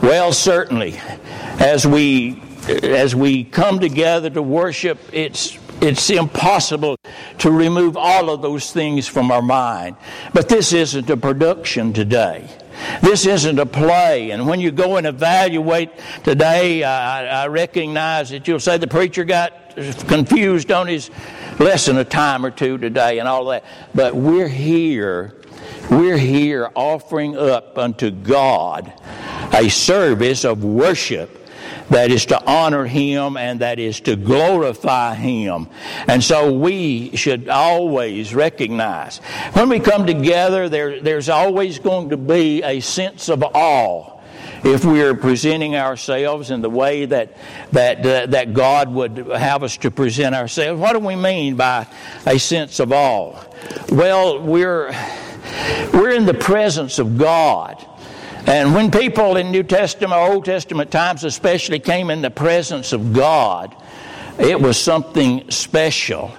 Well 0.00 0.32
certainly 0.32 1.00
as 1.58 1.84
we 1.84 2.40
as 2.68 3.16
we 3.16 3.42
come 3.42 3.80
together 3.80 4.30
to 4.30 4.42
worship 4.42 5.00
it's 5.12 5.58
it's 5.82 6.10
impossible 6.10 6.96
to 7.38 7.50
remove 7.50 7.96
all 7.96 8.30
of 8.30 8.40
those 8.40 8.70
things 8.70 9.08
from 9.08 9.32
our 9.32 9.42
mind. 9.42 9.96
But 10.32 10.48
this 10.48 10.72
isn't 10.72 11.10
a 11.10 11.16
production 11.16 11.92
today. 11.92 12.48
This 13.02 13.26
isn't 13.26 13.58
a 13.58 13.66
play. 13.66 14.30
And 14.30 14.46
when 14.46 14.60
you 14.60 14.70
go 14.70 14.96
and 14.96 15.06
evaluate 15.06 15.90
today, 16.22 16.84
I, 16.84 17.42
I 17.42 17.46
recognize 17.48 18.30
that 18.30 18.46
you'll 18.46 18.60
say 18.60 18.78
the 18.78 18.86
preacher 18.86 19.24
got 19.24 19.74
confused 20.06 20.70
on 20.70 20.86
his 20.86 21.10
lesson 21.58 21.98
a 21.98 22.04
time 22.04 22.46
or 22.46 22.52
two 22.52 22.78
today 22.78 23.18
and 23.18 23.26
all 23.26 23.46
that. 23.46 23.64
But 23.92 24.14
we're 24.14 24.48
here, 24.48 25.34
we're 25.90 26.16
here 26.16 26.70
offering 26.76 27.36
up 27.36 27.76
unto 27.76 28.10
God 28.10 28.92
a 29.52 29.68
service 29.68 30.44
of 30.44 30.62
worship 30.62 31.41
that 31.90 32.10
is 32.10 32.26
to 32.26 32.44
honor 32.46 32.84
Him 32.84 33.36
and 33.36 33.60
that 33.60 33.78
is 33.78 34.00
to 34.00 34.16
glorify 34.16 35.14
Him. 35.14 35.68
And 36.06 36.22
so 36.22 36.52
we 36.52 37.16
should 37.16 37.48
always 37.48 38.34
recognize 38.34 39.18
when 39.52 39.68
we 39.68 39.80
come 39.80 40.06
together, 40.06 40.68
there, 40.68 41.00
there's 41.00 41.28
always 41.28 41.78
going 41.78 42.10
to 42.10 42.16
be 42.16 42.62
a 42.62 42.80
sense 42.80 43.28
of 43.28 43.42
awe 43.42 44.12
if 44.64 44.84
we 44.84 45.02
are 45.02 45.14
presenting 45.14 45.74
ourselves 45.76 46.50
in 46.50 46.62
the 46.62 46.70
way 46.70 47.04
that, 47.06 47.36
that, 47.72 48.06
uh, 48.06 48.26
that 48.26 48.54
God 48.54 48.92
would 48.92 49.16
have 49.16 49.62
us 49.62 49.76
to 49.78 49.90
present 49.90 50.34
ourselves. 50.34 50.80
What 50.80 50.92
do 50.92 51.00
we 51.00 51.16
mean 51.16 51.56
by 51.56 51.86
a 52.26 52.38
sense 52.38 52.78
of 52.78 52.92
awe? 52.92 53.42
Well, 53.90 54.40
we're, 54.40 54.92
we're 55.92 56.10
in 56.10 56.26
the 56.26 56.34
presence 56.34 56.98
of 56.98 57.18
God. 57.18 57.84
And 58.46 58.74
when 58.74 58.90
people 58.90 59.36
in 59.36 59.50
New 59.50 59.62
Testament, 59.62 60.20
Old 60.20 60.44
Testament 60.44 60.90
times 60.90 61.24
especially, 61.24 61.78
came 61.78 62.10
in 62.10 62.22
the 62.22 62.30
presence 62.30 62.92
of 62.92 63.12
God, 63.12 63.74
it 64.38 64.60
was 64.60 64.78
something 64.78 65.50
special. 65.50 66.32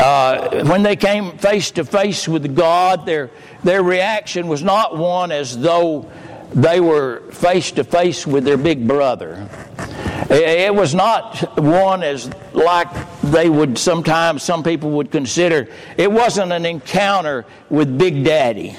Uh, 0.00 0.64
when 0.64 0.82
they 0.82 0.96
came 0.96 1.38
face 1.38 1.70
to 1.72 1.84
face 1.84 2.26
with 2.26 2.56
God, 2.56 3.06
their, 3.06 3.30
their 3.62 3.82
reaction 3.82 4.48
was 4.48 4.62
not 4.62 4.96
one 4.96 5.30
as 5.30 5.56
though 5.58 6.10
they 6.54 6.80
were 6.80 7.30
face 7.32 7.70
to 7.72 7.84
face 7.84 8.26
with 8.26 8.44
their 8.44 8.56
big 8.56 8.86
brother. 8.86 9.48
It 10.30 10.74
was 10.74 10.94
not 10.94 11.58
one 11.58 12.02
as 12.02 12.30
like 12.52 12.88
they 13.22 13.48
would 13.48 13.78
sometimes, 13.78 14.42
some 14.42 14.62
people 14.62 14.90
would 14.92 15.10
consider, 15.10 15.68
it 15.96 16.10
wasn't 16.10 16.52
an 16.52 16.64
encounter 16.64 17.44
with 17.68 17.98
Big 17.98 18.24
Daddy. 18.24 18.76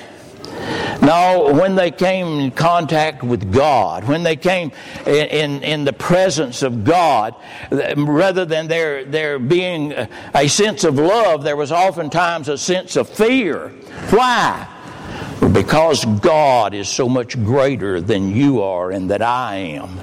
No, 1.06 1.54
when 1.54 1.76
they 1.76 1.92
came 1.92 2.40
in 2.40 2.52
contact 2.52 3.24
with 3.24 3.54
God, 3.54 4.06
when 4.06 4.24
they 4.24 4.36
came 4.36 4.72
in, 5.06 5.14
in, 5.14 5.64
in, 5.64 5.86
the 5.86 5.94
presence 5.94 6.64
of 6.64 6.84
God, 6.84 7.36
rather 7.72 8.44
than 8.44 8.68
there, 8.68 9.06
there 9.06 9.38
being 9.38 9.94
a 10.34 10.48
sense 10.48 10.84
of 10.84 10.96
love, 10.96 11.44
there 11.44 11.56
was 11.56 11.72
oftentimes 11.72 12.50
a 12.50 12.58
sense 12.58 12.96
of 12.96 13.08
fear. 13.08 13.70
Why? 14.10 14.68
Because 15.52 16.06
God 16.06 16.74
is 16.74 16.88
so 16.90 17.08
much 17.08 17.42
greater 17.44 18.02
than 18.02 18.36
you 18.36 18.62
are 18.62 18.92
and 18.92 19.10
that 19.10 19.22
I 19.22 19.56
am. 19.56 20.00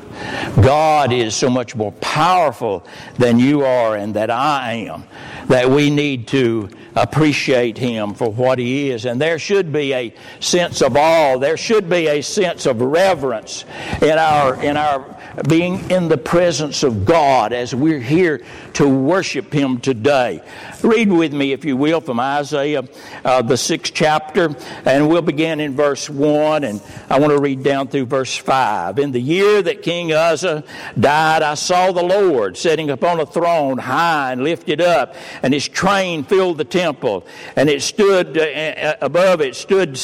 God 0.62 1.12
is 1.12 1.34
so 1.34 1.50
much 1.50 1.74
more 1.74 1.92
powerful 1.92 2.86
than 3.18 3.38
you 3.38 3.64
are 3.64 3.96
and 3.96 4.14
that 4.14 4.30
I 4.30 4.72
am. 4.72 5.04
That 5.48 5.70
we 5.70 5.90
need 5.90 6.28
to 6.28 6.68
appreciate 6.94 7.78
Him 7.78 8.14
for 8.14 8.30
what 8.30 8.58
He 8.58 8.90
is. 8.90 9.06
And 9.06 9.20
there 9.20 9.38
should 9.38 9.72
be 9.72 9.92
a 9.94 10.14
sense 10.40 10.82
of 10.82 10.96
awe. 10.96 11.38
There 11.38 11.56
should 11.56 11.88
be 11.88 12.08
a 12.08 12.22
sense 12.22 12.66
of 12.66 12.80
reverence 12.80 13.64
in 14.00 14.18
our, 14.18 14.62
in 14.62 14.76
our 14.76 15.18
being 15.48 15.90
in 15.90 16.08
the 16.08 16.18
presence 16.18 16.82
of 16.82 17.04
God 17.04 17.52
as 17.52 17.74
we're 17.74 18.00
here 18.00 18.42
to 18.74 18.88
worship 18.88 19.52
Him 19.52 19.78
today. 19.80 20.42
Read 20.82 21.10
with 21.10 21.32
me, 21.32 21.52
if 21.52 21.64
you 21.64 21.76
will, 21.76 22.00
from 22.00 22.20
Isaiah, 22.20 22.84
uh, 23.24 23.42
the 23.42 23.56
sixth 23.56 23.94
chapter, 23.94 24.54
and 24.84 25.08
we'll 25.08 25.22
begin 25.22 25.60
in 25.60 25.74
verse 25.74 26.10
1, 26.10 26.64
and 26.64 26.80
I 27.08 27.18
want 27.18 27.32
to 27.32 27.40
read 27.40 27.62
down 27.62 27.88
through 27.88 28.06
verse 28.06 28.36
5. 28.36 28.98
In 28.98 29.12
the 29.12 29.20
year 29.20 29.62
that 29.62 29.82
King 29.82 30.12
Uzziah 30.12 30.64
died, 30.98 31.42
I 31.42 31.54
saw 31.54 31.92
the 31.92 32.02
Lord 32.02 32.56
sitting 32.56 32.90
upon 32.90 33.20
a 33.20 33.26
throne 33.26 33.78
high 33.78 34.32
and 34.32 34.42
lifted 34.42 34.80
up, 34.80 35.14
and 35.42 35.54
his 35.54 35.68
train 35.68 36.24
filled 36.24 36.58
the 36.58 36.64
temple, 36.64 37.26
and 37.56 37.68
it 37.68 37.82
stood 37.82 38.36
uh, 38.36 38.42
uh 38.42 38.94
above 39.00 39.40
it 39.40 39.54
stood 39.56 39.94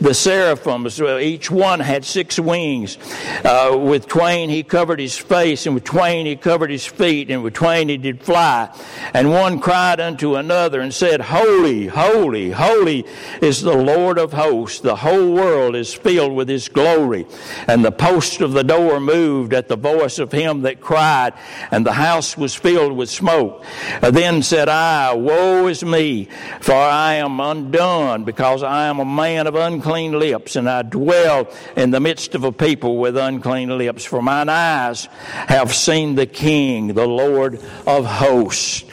the 0.00 0.14
seraphims. 0.14 1.00
Each 1.00 1.50
one 1.50 1.80
had 1.80 2.04
six 2.04 2.38
wings. 2.38 2.98
Uh, 3.44 3.76
with 3.78 4.08
twain 4.08 4.50
he 4.50 4.62
covered 4.72 4.98
his 4.98 5.18
face, 5.18 5.66
and 5.66 5.74
with 5.74 5.84
twain 5.84 6.24
he 6.24 6.34
covered 6.34 6.70
his 6.70 6.86
feet, 6.86 7.30
and 7.30 7.42
with 7.42 7.52
twain 7.52 7.90
he 7.90 7.98
did 7.98 8.22
fly. 8.22 8.74
And 9.12 9.30
one 9.30 9.60
cried 9.60 10.00
unto 10.00 10.36
another 10.36 10.80
and 10.80 10.94
said, 10.94 11.20
Holy, 11.20 11.88
holy, 11.88 12.52
holy 12.52 13.04
is 13.42 13.60
the 13.60 13.76
Lord 13.76 14.18
of 14.18 14.32
hosts. 14.32 14.80
The 14.80 14.96
whole 14.96 15.34
world 15.34 15.76
is 15.76 15.92
filled 15.92 16.34
with 16.34 16.48
his 16.48 16.70
glory. 16.70 17.26
And 17.68 17.84
the 17.84 17.92
post 17.92 18.40
of 18.40 18.54
the 18.54 18.64
door 18.64 18.98
moved 18.98 19.52
at 19.52 19.68
the 19.68 19.76
voice 19.76 20.18
of 20.18 20.32
him 20.32 20.62
that 20.62 20.80
cried, 20.80 21.34
and 21.70 21.84
the 21.84 21.92
house 21.92 22.38
was 22.38 22.54
filled 22.54 22.96
with 22.96 23.10
smoke. 23.10 23.62
Then 24.00 24.42
said 24.42 24.70
I, 24.70 25.12
Woe 25.12 25.66
is 25.66 25.84
me, 25.84 26.30
for 26.62 26.72
I 26.72 27.16
am 27.16 27.40
undone, 27.40 28.24
because 28.24 28.62
I 28.62 28.86
am 28.86 29.00
a 29.00 29.04
man 29.04 29.46
of 29.46 29.54
unclean 29.54 30.18
lips, 30.18 30.56
and 30.56 30.66
I 30.66 30.80
dwell 30.80 31.46
in 31.76 31.90
the 31.90 32.00
midst 32.00 32.34
of 32.34 32.44
a 32.44 32.52
people 32.52 32.96
with 32.96 33.18
unclean 33.18 33.76
lips. 33.76 34.06
For 34.06 34.22
mine 34.22 34.48
eyes 34.48 34.61
have 35.48 35.74
seen 35.74 36.14
the 36.14 36.26
King, 36.26 36.88
the 36.88 37.06
Lord 37.06 37.60
of 37.86 38.04
hosts. 38.06 38.84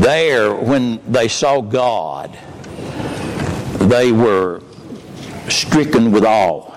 There, 0.00 0.54
when 0.54 1.00
they 1.10 1.28
saw 1.28 1.60
God, 1.60 2.38
they 3.80 4.12
were 4.12 4.62
stricken 5.48 6.12
with 6.12 6.24
awe. 6.24 6.68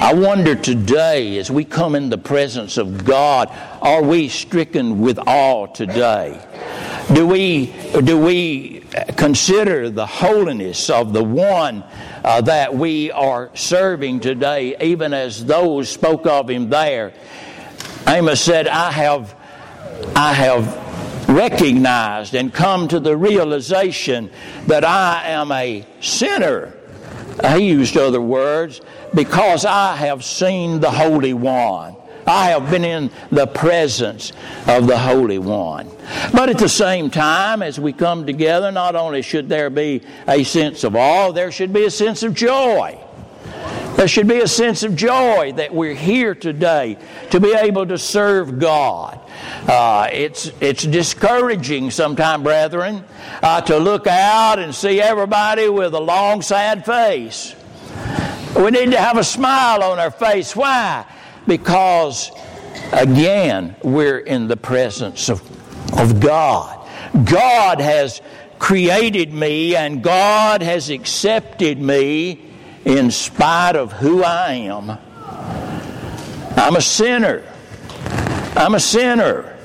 I 0.00 0.14
wonder 0.14 0.54
today, 0.54 1.38
as 1.38 1.50
we 1.50 1.64
come 1.64 1.94
in 1.94 2.10
the 2.10 2.18
presence 2.18 2.76
of 2.76 3.04
God, 3.04 3.50
are 3.80 4.02
we 4.02 4.28
stricken 4.28 5.00
with 5.00 5.18
awe 5.26 5.66
today? 5.66 6.40
Do 7.12 7.26
we, 7.26 7.72
do 8.02 8.18
we 8.18 8.75
consider 9.16 9.90
the 9.90 10.06
holiness 10.06 10.90
of 10.90 11.12
the 11.12 11.24
one 11.24 11.84
uh, 12.24 12.40
that 12.42 12.74
we 12.74 13.10
are 13.10 13.50
serving 13.54 14.20
today, 14.20 14.76
even 14.80 15.12
as 15.12 15.44
those 15.44 15.88
spoke 15.88 16.26
of 16.26 16.48
him 16.48 16.70
there? 16.70 17.12
Amos 18.06 18.40
said, 18.40 18.68
I 18.68 18.92
have, 18.92 19.34
I 20.14 20.32
have 20.32 21.28
recognized 21.28 22.34
and 22.34 22.54
come 22.54 22.86
to 22.88 23.00
the 23.00 23.16
realization 23.16 24.30
that 24.66 24.84
I 24.84 25.26
am 25.26 25.50
a 25.50 25.84
sinner. 26.00 26.72
He 27.42 27.68
used 27.68 27.96
other 27.96 28.20
words, 28.20 28.80
because 29.12 29.64
I 29.64 29.96
have 29.96 30.24
seen 30.24 30.80
the 30.80 30.90
Holy 30.90 31.34
One. 31.34 31.95
I 32.26 32.50
have 32.50 32.70
been 32.70 32.84
in 32.84 33.10
the 33.30 33.46
presence 33.46 34.32
of 34.66 34.86
the 34.86 34.98
Holy 34.98 35.38
One. 35.38 35.90
But 36.32 36.48
at 36.48 36.58
the 36.58 36.68
same 36.68 37.10
time, 37.10 37.62
as 37.62 37.78
we 37.78 37.92
come 37.92 38.26
together, 38.26 38.72
not 38.72 38.96
only 38.96 39.22
should 39.22 39.48
there 39.48 39.70
be 39.70 40.02
a 40.26 40.42
sense 40.44 40.84
of 40.84 40.96
awe, 40.96 41.32
there 41.32 41.52
should 41.52 41.72
be 41.72 41.84
a 41.84 41.90
sense 41.90 42.22
of 42.22 42.34
joy. 42.34 43.00
There 43.96 44.08
should 44.08 44.28
be 44.28 44.40
a 44.40 44.48
sense 44.48 44.82
of 44.82 44.94
joy 44.94 45.54
that 45.56 45.72
we're 45.72 45.94
here 45.94 46.34
today 46.34 46.98
to 47.30 47.40
be 47.40 47.54
able 47.54 47.86
to 47.86 47.96
serve 47.96 48.58
God. 48.58 49.18
Uh, 49.66 50.08
it's, 50.12 50.50
it's 50.60 50.84
discouraging 50.84 51.90
sometimes, 51.90 52.42
brethren, 52.42 53.04
uh, 53.42 53.62
to 53.62 53.78
look 53.78 54.06
out 54.06 54.58
and 54.58 54.74
see 54.74 55.00
everybody 55.00 55.70
with 55.70 55.94
a 55.94 56.00
long, 56.00 56.42
sad 56.42 56.84
face. 56.84 57.54
We 58.54 58.70
need 58.70 58.90
to 58.90 59.00
have 59.00 59.16
a 59.16 59.24
smile 59.24 59.82
on 59.82 59.98
our 59.98 60.10
face. 60.10 60.54
Why? 60.54 61.06
Because, 61.46 62.30
again, 62.92 63.76
we're 63.82 64.18
in 64.18 64.48
the 64.48 64.56
presence 64.56 65.28
of, 65.28 65.42
of 65.98 66.20
God. 66.20 66.86
God 67.24 67.80
has 67.80 68.20
created 68.58 69.32
me 69.32 69.76
and 69.76 70.02
God 70.02 70.62
has 70.62 70.90
accepted 70.90 71.80
me 71.80 72.40
in 72.84 73.10
spite 73.10 73.76
of 73.76 73.92
who 73.92 74.22
I 74.22 74.52
am. 74.52 74.98
I'm 76.56 76.76
a 76.76 76.80
sinner. 76.80 77.44
I'm 78.56 78.74
a 78.74 78.80
sinner. 78.80 79.56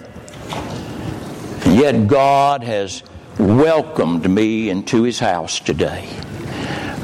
Yet 1.66 2.08
God 2.08 2.64
has 2.64 3.04
welcomed 3.40 4.30
me 4.30 4.70
into 4.70 5.04
His 5.04 5.20
house 5.20 5.60
today. 5.60 6.10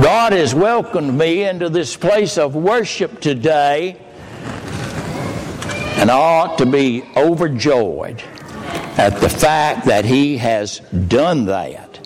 God 0.01 0.33
has 0.33 0.53
welcomed 0.53 1.17
me 1.17 1.43
into 1.43 1.69
this 1.69 1.95
place 1.95 2.37
of 2.37 2.55
worship 2.55 3.19
today, 3.21 3.97
and 5.97 6.11
ought 6.11 6.59
to 6.59 6.65
be 6.65 7.03
overjoyed 7.15 8.21
at 8.97 9.19
the 9.19 9.29
fact 9.29 9.87
that 9.87 10.05
He 10.05 10.37
has 10.37 10.79
done 10.79 11.45
that. 11.45 11.99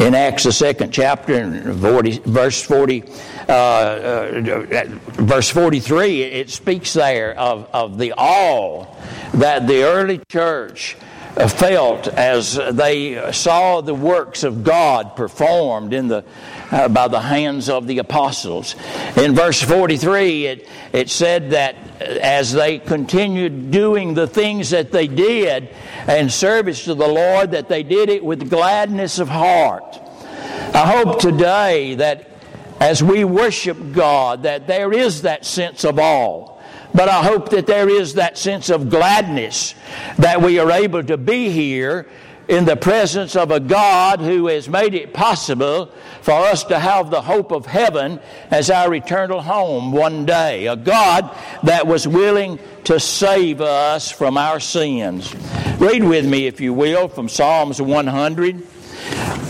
In 0.00 0.14
Acts, 0.14 0.42
the 0.42 0.52
second 0.52 0.92
chapter, 0.92 1.72
40, 1.72 2.18
verse 2.26 2.60
40, 2.60 3.04
uh, 3.48 3.52
uh, 3.52 4.84
verse 5.12 5.48
43, 5.48 6.22
it 6.22 6.50
speaks 6.50 6.92
there 6.92 7.38
of, 7.38 7.68
of 7.72 7.96
the 7.96 8.12
awe 8.12 8.86
that 9.34 9.66
the 9.66 9.84
early 9.84 10.20
church 10.28 10.96
felt 11.48 12.08
as 12.08 12.56
they 12.72 13.32
saw 13.32 13.80
the 13.80 13.94
works 13.94 14.42
of 14.42 14.64
God 14.64 15.16
performed 15.16 15.94
in 15.94 16.08
the, 16.08 16.24
uh, 16.70 16.88
by 16.88 17.08
the 17.08 17.20
hands 17.20 17.68
of 17.68 17.86
the 17.86 17.98
apostles. 17.98 18.74
In 19.16 19.34
verse 19.34 19.62
43, 19.62 20.46
it, 20.46 20.68
it 20.92 21.10
said 21.10 21.50
that 21.50 21.76
as 22.00 22.52
they 22.52 22.78
continued 22.78 23.70
doing 23.70 24.14
the 24.14 24.26
things 24.26 24.70
that 24.70 24.92
they 24.92 25.06
did 25.06 25.74
in 26.08 26.30
service 26.30 26.84
to 26.84 26.94
the 26.94 27.08
Lord, 27.08 27.52
that 27.52 27.68
they 27.68 27.82
did 27.82 28.08
it 28.08 28.24
with 28.24 28.50
gladness 28.50 29.18
of 29.18 29.28
heart. 29.28 29.98
I 30.74 30.86
hope 30.86 31.20
today 31.20 31.94
that 31.94 32.30
as 32.80 33.02
we 33.02 33.24
worship 33.24 33.92
God, 33.92 34.42
that 34.42 34.66
there 34.66 34.92
is 34.92 35.22
that 35.22 35.46
sense 35.46 35.84
of 35.84 35.98
awe 35.98 36.56
but 36.96 37.10
I 37.10 37.22
hope 37.22 37.50
that 37.50 37.66
there 37.66 37.90
is 37.90 38.14
that 38.14 38.38
sense 38.38 38.70
of 38.70 38.88
gladness 38.88 39.74
that 40.16 40.40
we 40.40 40.58
are 40.58 40.70
able 40.70 41.04
to 41.04 41.18
be 41.18 41.50
here 41.50 42.08
in 42.48 42.64
the 42.64 42.76
presence 42.76 43.34
of 43.34 43.50
a 43.50 43.60
God 43.60 44.20
who 44.20 44.46
has 44.46 44.68
made 44.68 44.94
it 44.94 45.12
possible 45.12 45.90
for 46.22 46.32
us 46.32 46.64
to 46.64 46.78
have 46.78 47.10
the 47.10 47.22
hope 47.22 47.50
of 47.50 47.66
heaven 47.66 48.20
as 48.50 48.70
our 48.70 48.94
eternal 48.94 49.40
home 49.40 49.92
one 49.92 50.26
day. 50.26 50.66
A 50.66 50.76
God 50.76 51.36
that 51.64 51.86
was 51.86 52.06
willing 52.06 52.58
to 52.84 53.00
save 53.00 53.60
us 53.60 54.10
from 54.10 54.36
our 54.36 54.60
sins. 54.60 55.34
Read 55.78 56.04
with 56.04 56.26
me, 56.26 56.46
if 56.46 56.60
you 56.60 56.72
will, 56.72 57.08
from 57.08 57.28
Psalms 57.28 57.82
100. 57.82 58.66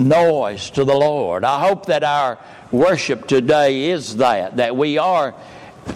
noise 0.00 0.70
to 0.70 0.84
the 0.84 0.94
Lord. 0.94 1.44
I 1.44 1.60
hope 1.60 1.86
that 1.86 2.02
our 2.02 2.38
worship 2.72 3.26
today 3.26 3.90
is 3.90 4.16
that, 4.16 4.56
that 4.56 4.76
we 4.76 4.98
are 4.98 5.34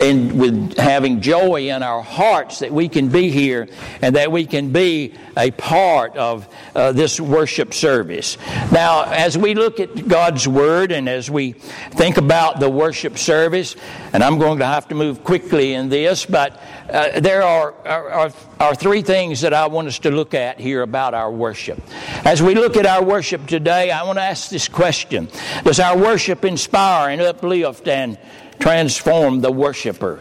in, 0.00 0.38
with 0.38 0.76
having 0.76 1.20
joy 1.20 1.68
in 1.68 1.82
our 1.82 2.02
hearts 2.02 2.60
that 2.60 2.72
we 2.72 2.88
can 2.88 3.08
be 3.08 3.30
here 3.30 3.68
and 4.02 4.16
that 4.16 4.30
we 4.30 4.46
can 4.46 4.72
be 4.72 5.14
a 5.36 5.50
part 5.52 6.16
of 6.16 6.48
uh, 6.74 6.92
this 6.92 7.20
worship 7.20 7.74
service. 7.74 8.36
Now, 8.72 9.04
as 9.04 9.38
we 9.38 9.54
look 9.54 9.80
at 9.80 10.08
God's 10.08 10.46
Word 10.48 10.92
and 10.92 11.08
as 11.08 11.30
we 11.30 11.52
think 11.52 12.16
about 12.16 12.60
the 12.60 12.68
worship 12.68 13.18
service, 13.18 13.76
and 14.12 14.22
I'm 14.22 14.38
going 14.38 14.58
to 14.58 14.66
have 14.66 14.88
to 14.88 14.94
move 14.94 15.24
quickly 15.24 15.74
in 15.74 15.88
this, 15.88 16.26
but 16.26 16.60
uh, 16.88 17.20
there 17.20 17.42
are, 17.42 17.74
are, 17.86 18.32
are, 18.60 18.74
three 18.74 19.02
things 19.02 19.40
that 19.40 19.54
I 19.54 19.66
want 19.68 19.88
us 19.88 19.98
to 20.00 20.10
look 20.10 20.34
at 20.34 20.60
here 20.60 20.82
about 20.82 21.14
our 21.14 21.30
worship. 21.30 21.80
As 22.24 22.42
we 22.42 22.54
look 22.54 22.76
at 22.76 22.84
our 22.84 23.02
worship 23.02 23.46
today, 23.46 23.90
I 23.90 24.02
want 24.02 24.18
to 24.18 24.22
ask 24.22 24.50
this 24.50 24.68
question 24.68 25.28
Does 25.64 25.80
our 25.80 25.96
worship 25.96 26.44
inspire 26.44 27.10
and 27.10 27.22
uplift 27.22 27.88
and 27.88 28.18
transform 28.58 29.40
the 29.40 29.50
worshiper? 29.50 30.20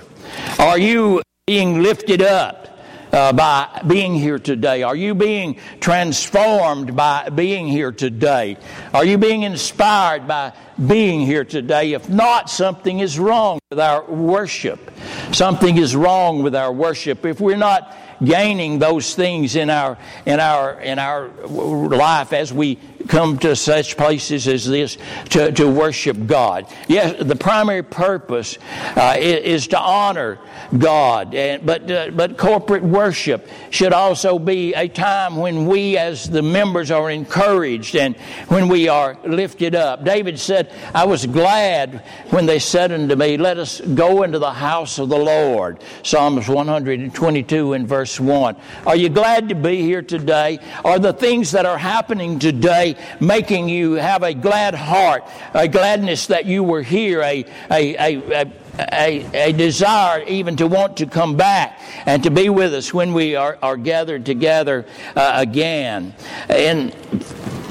Are 0.59 0.79
you 0.79 1.21
being 1.47 1.81
lifted 1.81 2.21
up? 2.21 2.69
Uh, 3.13 3.31
by 3.31 3.83
being 3.85 4.15
here 4.15 4.39
today? 4.39 4.81
Are 4.81 4.95
you 4.95 5.13
being 5.13 5.59
transformed 5.79 6.95
by 6.95 7.29
being 7.29 7.67
here 7.67 7.91
today? 7.91 8.57
Are 8.91 9.05
you 9.05 9.19
being 9.19 9.43
inspired 9.43 10.27
by 10.27 10.53
being 10.87 11.21
here 11.21 11.45
today? 11.45 11.93
If 11.93 12.09
not, 12.09 12.49
something 12.49 13.01
is 13.01 13.19
wrong 13.19 13.59
with 13.69 13.79
our 13.79 14.03
worship. 14.05 14.91
Something 15.31 15.77
is 15.77 15.95
wrong 15.95 16.41
with 16.41 16.55
our 16.55 16.73
worship. 16.73 17.23
If 17.23 17.39
we're 17.39 17.55
not 17.55 17.95
gaining 18.23 18.79
those 18.79 19.15
things 19.15 19.55
in 19.55 19.69
our 19.69 19.97
in 20.25 20.39
our 20.39 20.79
in 20.79 20.99
our 20.99 21.27
life 21.27 22.33
as 22.33 22.53
we 22.53 22.79
come 23.07 23.37
to 23.39 23.55
such 23.55 23.97
places 23.97 24.47
as 24.47 24.67
this 24.67 24.97
to, 25.29 25.51
to 25.51 25.69
worship 25.69 26.25
God. 26.25 26.67
Yes, 26.87 27.21
the 27.23 27.35
primary 27.35 27.83
purpose 27.83 28.57
uh, 28.95 29.15
is, 29.17 29.63
is, 29.63 29.67
to 29.67 29.79
honor 29.79 30.39
God, 30.77 31.33
and, 31.33 31.65
but 31.65 31.89
uh, 31.89 32.11
but 32.11 32.37
corporate 32.37 32.83
worship 32.83 33.47
should 33.69 33.93
also 33.93 34.39
be 34.39 34.73
a 34.73 34.87
time 34.87 35.37
when 35.37 35.65
we, 35.65 35.97
as 35.97 36.29
the 36.29 36.41
members, 36.41 36.91
are 36.91 37.09
encouraged 37.09 37.95
and 37.95 38.15
when 38.47 38.67
we 38.67 38.87
are 38.87 39.17
lifted 39.25 39.75
up. 39.75 40.03
David 40.03 40.39
said, 40.39 40.71
"I 40.93 41.05
was 41.05 41.25
glad 41.25 42.03
when 42.29 42.45
they 42.45 42.59
said 42.59 42.91
unto 42.91 43.15
me, 43.15 43.37
Let 43.37 43.57
us 43.57 43.81
go 43.81 44.23
into 44.23 44.39
the 44.39 44.53
house 44.53 44.99
of 44.99 45.09
the 45.09 45.17
Lord." 45.17 45.79
Psalms 46.03 46.47
122 46.47 47.73
and 47.73 47.87
verse 47.87 48.19
one. 48.19 48.55
Are 48.85 48.95
you 48.95 49.09
glad 49.09 49.49
to 49.49 49.55
be 49.55 49.81
here 49.81 50.01
today? 50.01 50.59
Are 50.83 50.99
the 50.99 51.13
things 51.13 51.51
that 51.51 51.65
are 51.65 51.77
happening 51.77 52.39
today 52.39 52.92
making 53.19 53.69
you 53.69 53.93
have 53.93 54.23
a 54.23 54.33
glad 54.33 54.75
heart, 54.75 55.23
a 55.53 55.67
gladness 55.67 56.27
that 56.27 56.45
you 56.45 56.63
were 56.63 56.81
here, 56.81 57.21
a, 57.21 57.45
a, 57.71 57.95
a, 57.97 58.51
a, 58.79 59.49
a, 59.49 59.53
desire 59.53 60.23
even 60.23 60.55
to 60.55 60.67
want 60.67 60.97
to 60.97 61.05
come 61.05 61.35
back 61.37 61.79
and 62.05 62.23
to 62.23 62.31
be 62.31 62.49
with 62.49 62.73
us 62.73 62.93
when 62.93 63.13
we 63.13 63.35
are, 63.35 63.57
are 63.61 63.77
gathered 63.77 64.25
together 64.25 64.85
uh, 65.15 65.33
again. 65.35 66.13
In 66.49 66.91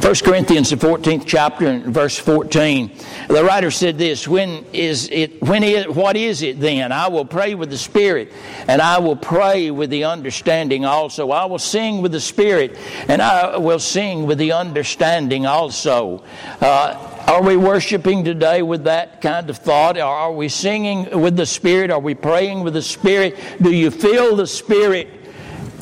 1 0.03 0.15
Corinthians, 0.25 0.69
the 0.71 0.75
14th 0.75 1.23
chapter, 1.27 1.69
and 1.69 1.95
verse 1.95 2.19
14, 2.19 2.91
the 3.29 3.45
writer 3.45 3.71
said 3.71 3.99
this 3.99 4.27
When 4.27 4.65
is 4.73 5.09
it, 5.13 5.41
when 5.41 5.63
is, 5.63 5.87
what 5.87 6.17
is 6.17 6.43
it 6.43 6.59
then? 6.59 6.91
I 6.91 7.07
will 7.07 7.25
pray 7.25 7.55
with 7.55 7.71
the 7.71 7.79
Spirit, 7.79 8.33
and 8.67 8.83
I 8.83 8.99
will 8.99 9.15
pray 9.15 9.71
with 9.71 9.91
the 9.91 10.03
understanding 10.03 10.85
also. 10.85 11.31
I 11.31 11.45
will 11.45 11.61
sing 11.61 12.03
with 12.03 12.11
the 12.11 12.21
Spirit, 12.21 12.77
and 13.07 13.23
I 13.23 13.57
will 13.59 13.79
sing 13.79 14.27
with 14.27 14.39
the 14.39 14.51
understanding 14.51 15.47
also. 15.47 16.25
Uh, 16.61 17.25
are 17.29 17.43
we 17.45 17.57
worshiping 17.57 18.25
today 18.25 18.63
with 18.63 18.83
that 18.85 19.21
kind 19.21 19.49
of 19.49 19.59
thought? 19.59 19.97
Are 19.97 20.33
we 20.33 20.49
singing 20.49 21.21
with 21.21 21.37
the 21.37 21.47
Spirit? 21.47 21.93
Are 21.93 22.01
we 22.01 22.15
praying 22.15 22.65
with 22.65 22.75
the 22.75 22.83
Spirit? 22.83 23.39
Do 23.63 23.71
you 23.71 23.93
feel 23.93 24.35
the 24.35 24.49
Spirit 24.49 25.09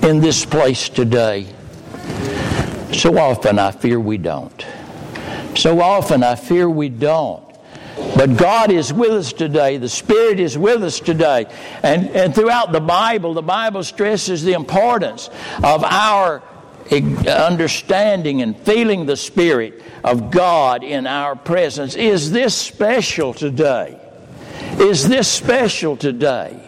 in 0.03 0.21
this 0.21 0.45
place 0.45 0.91
today? 0.91 1.47
So 2.93 3.19
often 3.19 3.59
I 3.59 3.71
fear 3.71 4.01
we 4.01 4.19
don't. 4.19 4.67
So 5.57 5.81
often 5.81 6.23
I 6.23 6.35
fear 6.35 6.69
we 6.69 6.89
don't. 6.89 7.45
But 8.17 8.37
God 8.37 8.71
is 8.71 8.93
with 8.93 9.13
us 9.13 9.33
today. 9.33 9.77
The 9.77 9.89
Spirit 9.89 10.41
is 10.41 10.57
with 10.57 10.83
us 10.83 11.01
today. 11.01 11.47
And, 11.83 12.09
and 12.11 12.35
throughout 12.35 12.73
the 12.73 12.81
Bible, 12.81 13.35
the 13.35 13.43
Bible 13.43 13.85
stresses 13.85 14.43
the 14.43 14.55
importance 14.55 15.29
of 15.63 15.85
our 15.85 16.43
understanding 16.91 18.43
and 18.43 18.57
feeling 18.59 19.07
the 19.07 19.17
Spirit 19.17 19.83
of 20.03 20.31
God 20.31 20.83
in 20.83 21.07
our 21.07 21.37
presence. 21.37 21.95
Is 21.95 22.31
this 22.31 22.55
special 22.55 23.33
today? 23.33 24.01
Is 24.79 25.07
this 25.09 25.29
special 25.29 25.97
today? 25.97 26.60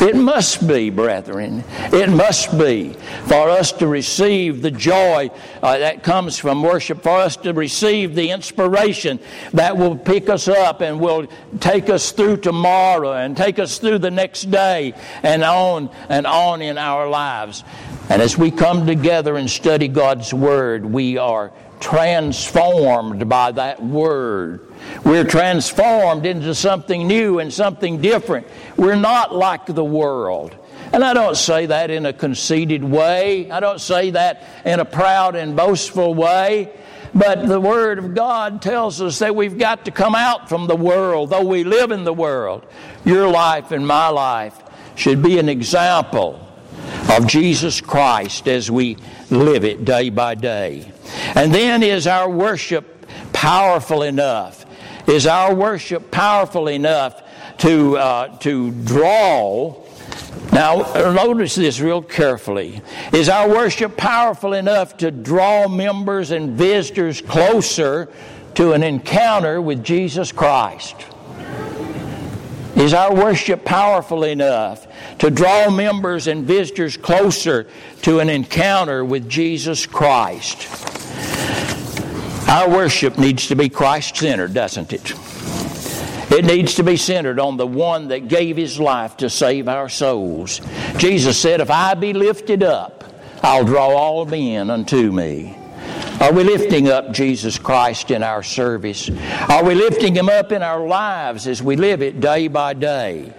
It 0.00 0.16
must 0.16 0.66
be, 0.66 0.90
brethren. 0.90 1.64
It 1.92 2.10
must 2.10 2.58
be 2.58 2.94
for 3.26 3.50
us 3.50 3.72
to 3.72 3.86
receive 3.86 4.62
the 4.62 4.70
joy 4.70 5.30
uh, 5.62 5.78
that 5.78 6.02
comes 6.02 6.38
from 6.38 6.62
worship, 6.62 7.02
for 7.02 7.18
us 7.18 7.36
to 7.38 7.52
receive 7.52 8.14
the 8.14 8.30
inspiration 8.30 9.20
that 9.52 9.76
will 9.76 9.96
pick 9.96 10.28
us 10.28 10.48
up 10.48 10.80
and 10.80 11.00
will 11.00 11.28
take 11.60 11.88
us 11.88 12.10
through 12.12 12.38
tomorrow 12.38 13.12
and 13.12 13.36
take 13.36 13.58
us 13.58 13.78
through 13.78 13.98
the 13.98 14.10
next 14.10 14.50
day 14.50 14.94
and 15.22 15.44
on 15.44 15.90
and 16.08 16.26
on 16.26 16.62
in 16.62 16.78
our 16.78 17.08
lives. 17.08 17.62
And 18.08 18.20
as 18.20 18.36
we 18.36 18.50
come 18.50 18.86
together 18.86 19.36
and 19.36 19.48
study 19.48 19.88
God's 19.88 20.34
Word, 20.34 20.84
we 20.84 21.16
are 21.16 21.52
transformed 21.82 23.28
by 23.28 23.52
that 23.52 23.82
Word. 23.82 24.72
We're 25.04 25.24
transformed 25.24 26.24
into 26.24 26.54
something 26.54 27.06
new 27.06 27.40
and 27.40 27.52
something 27.52 28.00
different. 28.00 28.46
We're 28.76 28.94
not 28.94 29.34
like 29.34 29.66
the 29.66 29.84
world. 29.84 30.56
And 30.92 31.04
I 31.04 31.12
don't 31.12 31.36
say 31.36 31.66
that 31.66 31.90
in 31.90 32.06
a 32.06 32.12
conceited 32.12 32.84
way. 32.84 33.50
I 33.50 33.60
don't 33.60 33.80
say 33.80 34.10
that 34.10 34.44
in 34.64 34.78
a 34.78 34.84
proud 34.84 35.34
and 35.34 35.56
boastful 35.56 36.14
way. 36.14 36.72
But 37.14 37.46
the 37.46 37.60
Word 37.60 37.98
of 37.98 38.14
God 38.14 38.62
tells 38.62 39.02
us 39.02 39.18
that 39.18 39.34
we've 39.36 39.58
got 39.58 39.84
to 39.84 39.90
come 39.90 40.14
out 40.14 40.48
from 40.48 40.66
the 40.66 40.76
world, 40.76 41.30
though 41.30 41.44
we 41.44 41.64
live 41.64 41.90
in 41.90 42.04
the 42.04 42.14
world. 42.14 42.64
Your 43.04 43.28
life 43.28 43.72
and 43.72 43.86
my 43.86 44.08
life 44.08 44.56
should 44.94 45.22
be 45.22 45.38
an 45.38 45.48
example 45.48 46.41
of 47.10 47.26
Jesus 47.26 47.80
Christ 47.80 48.48
as 48.48 48.70
we 48.70 48.96
live 49.30 49.64
it 49.64 49.84
day 49.84 50.10
by 50.10 50.34
day. 50.34 50.90
And 51.34 51.54
then 51.54 51.82
is 51.82 52.06
our 52.06 52.28
worship 52.28 53.06
powerful 53.32 54.02
enough 54.02 54.62
is 55.06 55.26
our 55.26 55.52
worship 55.54 56.10
powerful 56.10 56.68
enough 56.68 57.22
to, 57.58 57.96
uh, 57.98 58.38
to 58.38 58.70
draw? 58.70 59.82
Now, 60.52 60.76
notice 60.94 61.56
this 61.56 61.80
real 61.80 62.02
carefully. 62.02 62.80
Is 63.12 63.28
our 63.28 63.48
worship 63.48 63.96
powerful 63.96 64.52
enough 64.52 64.96
to 64.98 65.10
draw 65.10 65.66
members 65.66 66.30
and 66.30 66.56
visitors 66.56 67.20
closer 67.20 68.10
to 68.54 68.72
an 68.72 68.82
encounter 68.82 69.60
with 69.60 69.82
Jesus 69.82 70.30
Christ? 70.30 70.94
Is 72.76 72.94
our 72.94 73.14
worship 73.14 73.64
powerful 73.64 74.24
enough 74.24 74.86
to 75.18 75.30
draw 75.30 75.70
members 75.70 76.26
and 76.26 76.44
visitors 76.44 76.96
closer 76.96 77.66
to 78.02 78.20
an 78.20 78.30
encounter 78.30 79.04
with 79.04 79.28
Jesus 79.28 79.86
Christ? 79.86 80.68
Our 82.48 82.68
worship 82.68 83.18
needs 83.18 83.48
to 83.48 83.56
be 83.56 83.68
Christ 83.68 84.16
centered, 84.16 84.54
doesn't 84.54 84.92
it? 84.92 85.12
It 86.32 86.46
needs 86.46 86.74
to 86.76 86.82
be 86.82 86.96
centered 86.96 87.38
on 87.38 87.58
the 87.58 87.66
one 87.66 88.08
that 88.08 88.28
gave 88.28 88.56
his 88.56 88.80
life 88.80 89.18
to 89.18 89.28
save 89.28 89.68
our 89.68 89.90
souls. 89.90 90.60
Jesus 90.96 91.38
said, 91.38 91.60
If 91.60 91.70
I 91.70 91.92
be 91.92 92.14
lifted 92.14 92.62
up, 92.62 93.04
I'll 93.42 93.64
draw 93.64 93.88
all 93.88 94.24
men 94.24 94.70
unto 94.70 95.12
me. 95.12 95.61
Are 96.22 96.32
we 96.32 96.44
lifting 96.44 96.88
up 96.88 97.10
Jesus 97.10 97.58
Christ 97.58 98.12
in 98.12 98.22
our 98.22 98.44
service? 98.44 99.10
Are 99.48 99.64
we 99.64 99.74
lifting 99.74 100.14
Him 100.14 100.28
up 100.28 100.52
in 100.52 100.62
our 100.62 100.86
lives 100.86 101.48
as 101.48 101.60
we 101.60 101.74
live 101.74 102.00
it 102.00 102.20
day 102.20 102.46
by 102.46 102.74
day? 102.74 103.34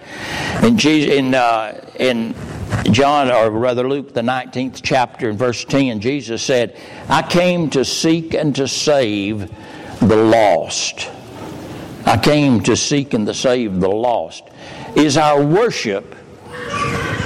In, 0.61 0.77
Jesus, 0.77 1.13
in, 1.13 1.33
uh, 1.33 1.79
in 1.95 2.35
John, 2.91 3.31
or 3.31 3.51
rather 3.51 3.87
Luke, 3.87 4.13
the 4.13 4.19
19th 4.19 4.81
chapter, 4.83 5.29
in 5.29 5.37
verse 5.37 5.63
10, 5.63 6.01
Jesus 6.01 6.43
said, 6.43 6.77
I 7.07 7.21
came 7.21 7.69
to 7.69 7.85
seek 7.85 8.33
and 8.33 8.53
to 8.57 8.67
save 8.67 9.49
the 10.01 10.17
lost. 10.17 11.09
I 12.05 12.17
came 12.17 12.59
to 12.63 12.75
seek 12.75 13.13
and 13.13 13.25
to 13.27 13.33
save 13.33 13.79
the 13.79 13.87
lost. 13.87 14.43
Is 14.97 15.15
our 15.15 15.41
worship 15.41 16.17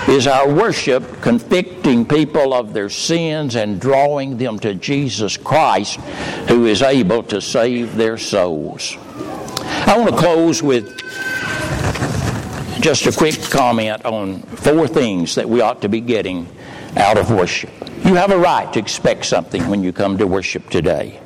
is 0.08 0.28
our 0.28 0.50
worship 0.52 1.22
convicting 1.22 2.06
people 2.06 2.54
of 2.54 2.74
their 2.74 2.90
sins 2.90 3.56
and 3.56 3.80
drawing 3.80 4.38
them 4.38 4.58
to 4.60 4.74
Jesus 4.74 5.36
Christ, 5.38 6.00
who 6.48 6.66
is 6.66 6.82
able 6.82 7.24
to 7.24 7.42
save 7.42 7.96
their 7.96 8.18
souls. 8.18 8.98
I 9.00 9.98
want 9.98 10.12
to 10.12 10.18
close 10.18 10.64
with 10.64 10.98
just 12.82 13.06
a 13.06 13.12
quick 13.12 13.42
comment 13.50 14.06
on 14.06 14.42
four 14.44 14.88
things 14.88 15.36
that 15.36 15.50
we 15.50 15.62
ought 15.62 15.82
to 15.82 15.90
be 15.90 16.00
getting 16.00 16.48
out 16.96 17.18
of 17.18 17.32
worship. 17.32 17.72
You 18.06 18.16
have 18.16 18.32
a 18.32 18.38
right 18.38 18.72
to 18.74 18.80
expect 18.80 19.26
something 19.26 19.68
when 19.68 19.84
you 19.84 19.92
come 19.92 20.18
to 20.20 20.28
worship 20.28 20.70
today. 20.70 21.20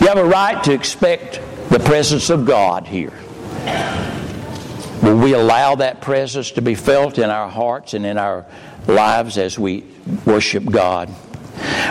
You 0.00 0.06
have 0.06 0.18
a 0.18 0.24
right 0.24 0.62
to 0.64 0.72
expect 0.72 1.40
the 1.70 1.78
presence 1.80 2.30
of 2.30 2.44
God 2.44 2.86
here. 2.86 3.12
Will 5.02 5.18
we 5.18 5.34
allow 5.34 5.74
that 5.74 6.00
presence 6.00 6.52
to 6.52 6.62
be 6.62 6.76
felt 6.76 7.18
in 7.18 7.28
our 7.28 7.48
hearts 7.48 7.94
and 7.94 8.06
in 8.06 8.18
our 8.18 8.46
lives 8.86 9.36
as 9.36 9.58
we 9.58 9.84
worship 10.24 10.64
God? 10.64 11.12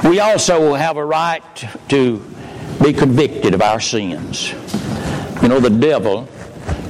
We 0.06 0.21
also 0.21 0.74
have 0.74 0.95
a 0.95 1.04
right 1.04 1.41
to 1.89 2.26
be 2.82 2.93
convicted 2.93 3.54
of 3.54 3.62
our 3.62 3.82
sins. 3.82 4.54
You 5.41 5.50
know, 5.50 5.60
the 5.60 5.69
devil 5.69 6.30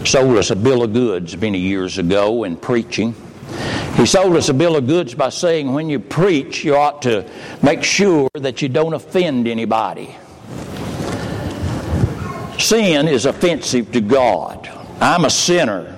sold 0.05 0.37
us 0.37 0.51
a 0.51 0.55
bill 0.55 0.83
of 0.83 0.93
goods 0.93 1.35
many 1.37 1.57
years 1.57 1.97
ago 1.97 2.43
in 2.43 2.55
preaching. 2.55 3.15
He 3.95 4.05
sold 4.05 4.35
us 4.35 4.49
a 4.49 4.53
bill 4.53 4.75
of 4.75 4.85
goods 4.85 5.15
by 5.15 5.29
saying 5.29 5.73
when 5.73 5.89
you 5.89 5.99
preach, 5.99 6.63
you 6.63 6.75
ought 6.75 7.01
to 7.01 7.27
make 7.63 7.83
sure 7.83 8.29
that 8.35 8.61
you 8.61 8.69
don't 8.69 8.93
offend 8.93 9.47
anybody. 9.47 10.15
Sin 12.59 13.07
is 13.07 13.25
offensive 13.25 13.91
to 13.93 14.01
God. 14.01 14.69
I'm 15.01 15.25
a 15.25 15.29
sinner. 15.31 15.97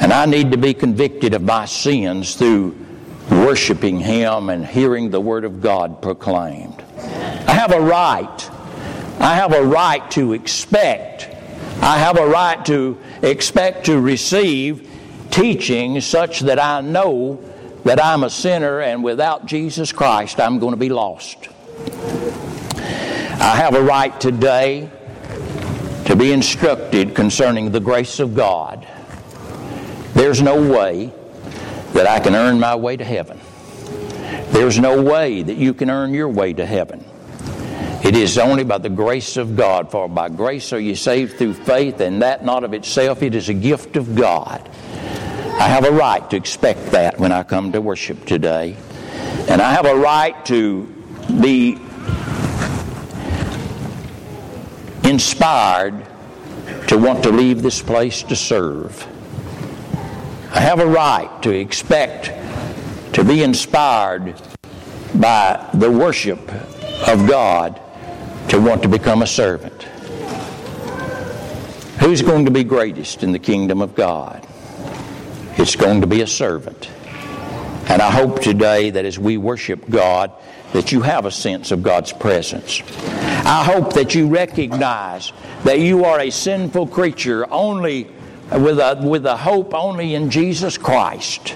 And 0.00 0.12
I 0.12 0.26
need 0.26 0.50
to 0.52 0.58
be 0.58 0.74
convicted 0.74 1.34
of 1.34 1.42
my 1.42 1.64
sins 1.64 2.34
through 2.34 2.76
worshiping 3.30 4.00
Him 4.00 4.48
and 4.48 4.66
hearing 4.66 5.10
the 5.10 5.20
Word 5.20 5.44
of 5.44 5.60
God 5.60 6.02
proclaimed. 6.02 6.82
I 6.98 7.52
have 7.52 7.72
a 7.72 7.80
right. 7.80 8.50
I 9.20 9.36
have 9.36 9.52
a 9.52 9.62
right 9.62 10.10
to 10.12 10.32
expect. 10.32 11.28
I 11.80 11.98
have 11.98 12.18
a 12.18 12.26
right 12.26 12.64
to 12.66 12.98
expect 13.22 13.86
to 13.86 14.00
receive 14.00 14.88
teaching 15.30 16.00
such 16.00 16.40
that 16.40 16.58
I 16.58 16.80
know 16.80 17.42
that 17.84 18.02
I'm 18.02 18.22
a 18.22 18.30
sinner 18.30 18.80
and 18.80 19.02
without 19.02 19.46
Jesus 19.46 19.92
Christ 19.92 20.38
I'm 20.38 20.58
going 20.58 20.72
to 20.72 20.78
be 20.78 20.90
lost. 20.90 21.48
I 21.88 23.56
have 23.56 23.74
a 23.74 23.82
right 23.82 24.20
today 24.20 24.90
to 26.04 26.14
be 26.14 26.32
instructed 26.32 27.14
concerning 27.14 27.72
the 27.72 27.80
grace 27.80 28.20
of 28.20 28.34
God 28.34 28.86
there's 30.22 30.40
no 30.40 30.62
way 30.72 31.12
that 31.94 32.06
I 32.06 32.20
can 32.20 32.36
earn 32.36 32.60
my 32.60 32.76
way 32.76 32.96
to 32.96 33.04
heaven. 33.04 33.40
There's 34.52 34.78
no 34.78 35.02
way 35.02 35.42
that 35.42 35.56
you 35.56 35.74
can 35.74 35.90
earn 35.90 36.14
your 36.14 36.28
way 36.28 36.52
to 36.52 36.64
heaven. 36.64 37.04
It 38.04 38.14
is 38.14 38.38
only 38.38 38.62
by 38.62 38.78
the 38.78 38.88
grace 38.88 39.36
of 39.36 39.56
God, 39.56 39.90
for 39.90 40.08
by 40.08 40.28
grace 40.28 40.72
are 40.72 40.78
you 40.78 40.94
saved 40.94 41.38
through 41.38 41.54
faith, 41.54 42.00
and 42.00 42.22
that 42.22 42.44
not 42.44 42.62
of 42.62 42.72
itself, 42.72 43.20
it 43.24 43.34
is 43.34 43.48
a 43.48 43.52
gift 43.52 43.96
of 43.96 44.14
God. 44.14 44.70
I 45.58 45.66
have 45.66 45.84
a 45.84 45.90
right 45.90 46.30
to 46.30 46.36
expect 46.36 46.92
that 46.92 47.18
when 47.18 47.32
I 47.32 47.42
come 47.42 47.72
to 47.72 47.80
worship 47.80 48.24
today. 48.24 48.76
And 49.48 49.60
I 49.60 49.72
have 49.72 49.86
a 49.86 49.96
right 49.96 50.46
to 50.46 50.84
be 51.40 51.80
inspired 55.02 56.06
to 56.86 56.96
want 56.96 57.24
to 57.24 57.32
leave 57.32 57.60
this 57.62 57.82
place 57.82 58.22
to 58.22 58.36
serve. 58.36 59.08
I 60.54 60.60
have 60.60 60.80
a 60.80 60.86
right 60.86 61.42
to 61.44 61.50
expect 61.50 62.26
to 63.14 63.24
be 63.24 63.42
inspired 63.42 64.34
by 65.14 65.70
the 65.72 65.90
worship 65.90 66.40
of 67.08 67.26
God 67.26 67.80
to 68.48 68.60
want 68.60 68.82
to 68.82 68.88
become 68.88 69.22
a 69.22 69.26
servant. 69.26 69.82
Who's 72.00 72.20
going 72.20 72.44
to 72.44 72.50
be 72.50 72.64
greatest 72.64 73.22
in 73.22 73.32
the 73.32 73.38
kingdom 73.38 73.80
of 73.80 73.94
God? 73.94 74.46
It's 75.56 75.74
going 75.74 76.02
to 76.02 76.06
be 76.06 76.20
a 76.20 76.26
servant. 76.26 76.90
And 77.88 78.02
I 78.02 78.10
hope 78.10 78.42
today 78.42 78.90
that 78.90 79.06
as 79.06 79.18
we 79.18 79.38
worship 79.38 79.88
God, 79.88 80.32
that 80.74 80.92
you 80.92 81.00
have 81.00 81.24
a 81.24 81.30
sense 81.30 81.70
of 81.70 81.82
God's 81.82 82.12
presence. 82.12 82.82
I 83.00 83.64
hope 83.64 83.94
that 83.94 84.14
you 84.14 84.28
recognize 84.28 85.32
that 85.64 85.80
you 85.80 86.04
are 86.04 86.20
a 86.20 86.28
sinful 86.28 86.88
creature 86.88 87.50
only 87.50 88.10
with 88.58 88.78
a, 88.78 88.98
with 89.02 89.26
a 89.26 89.36
hope 89.36 89.74
only 89.74 90.14
in 90.14 90.30
Jesus 90.30 90.78
Christ. 90.78 91.54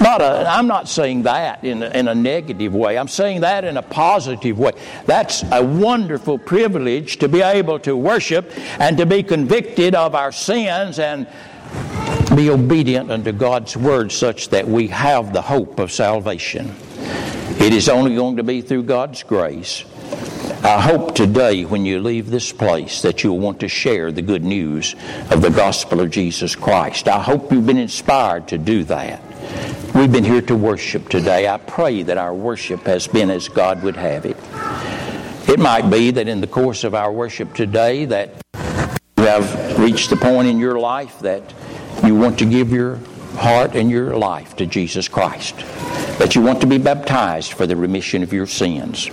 Not 0.00 0.20
a, 0.20 0.48
I'm 0.48 0.66
not 0.66 0.88
saying 0.88 1.22
that 1.22 1.62
in 1.62 1.82
a, 1.82 1.90
in 1.90 2.08
a 2.08 2.14
negative 2.14 2.74
way. 2.74 2.98
I'm 2.98 3.08
saying 3.08 3.42
that 3.42 3.64
in 3.64 3.76
a 3.76 3.82
positive 3.82 4.58
way. 4.58 4.72
That's 5.06 5.44
a 5.52 5.62
wonderful 5.62 6.38
privilege 6.38 7.18
to 7.18 7.28
be 7.28 7.40
able 7.40 7.78
to 7.80 7.96
worship 7.96 8.50
and 8.80 8.96
to 8.98 9.06
be 9.06 9.22
convicted 9.22 9.94
of 9.94 10.14
our 10.14 10.32
sins 10.32 10.98
and 10.98 11.28
be 12.34 12.50
obedient 12.50 13.10
unto 13.10 13.30
God's 13.30 13.76
word 13.76 14.10
such 14.10 14.48
that 14.48 14.66
we 14.66 14.88
have 14.88 15.32
the 15.32 15.42
hope 15.42 15.78
of 15.78 15.92
salvation. 15.92 16.74
It 17.60 17.72
is 17.72 17.88
only 17.88 18.16
going 18.16 18.38
to 18.38 18.42
be 18.42 18.60
through 18.60 18.84
God's 18.84 19.22
grace 19.22 19.84
I 20.64 20.80
hope 20.80 21.14
today 21.14 21.64
when 21.64 21.84
you 21.84 22.00
leave 22.00 22.30
this 22.30 22.52
place 22.52 23.02
that 23.02 23.24
you'll 23.24 23.40
want 23.40 23.60
to 23.60 23.68
share 23.68 24.12
the 24.12 24.22
good 24.22 24.44
news 24.44 24.94
of 25.30 25.42
the 25.42 25.50
gospel 25.50 26.00
of 26.00 26.10
Jesus 26.10 26.54
Christ. 26.54 27.08
I 27.08 27.20
hope 27.20 27.52
you've 27.52 27.66
been 27.66 27.78
inspired 27.78 28.48
to 28.48 28.58
do 28.58 28.84
that. 28.84 29.20
We've 29.94 30.12
been 30.12 30.24
here 30.24 30.40
to 30.42 30.54
worship 30.54 31.08
today. 31.08 31.48
I 31.48 31.58
pray 31.58 32.02
that 32.04 32.16
our 32.16 32.32
worship 32.32 32.82
has 32.84 33.06
been 33.08 33.28
as 33.28 33.48
God 33.48 33.82
would 33.82 33.96
have 33.96 34.24
it. 34.24 34.36
It 35.48 35.58
might 35.58 35.90
be 35.90 36.12
that 36.12 36.28
in 36.28 36.40
the 36.40 36.46
course 36.46 36.84
of 36.84 36.94
our 36.94 37.12
worship 37.12 37.54
today 37.54 38.04
that 38.04 38.30
you 39.16 39.24
have 39.24 39.78
reached 39.78 40.10
the 40.10 40.16
point 40.16 40.48
in 40.48 40.58
your 40.58 40.78
life 40.78 41.18
that 41.20 41.42
you 42.04 42.14
want 42.14 42.38
to 42.38 42.44
give 42.44 42.70
your 42.70 43.00
heart 43.36 43.74
and 43.74 43.90
your 43.90 44.16
life 44.16 44.56
to 44.56 44.66
Jesus 44.66 45.08
Christ. 45.08 45.56
That 46.18 46.34
you 46.34 46.42
want 46.42 46.60
to 46.60 46.66
be 46.66 46.78
baptized 46.78 47.52
for 47.52 47.66
the 47.66 47.76
remission 47.76 48.22
of 48.22 48.32
your 48.32 48.46
sins. 48.46 49.08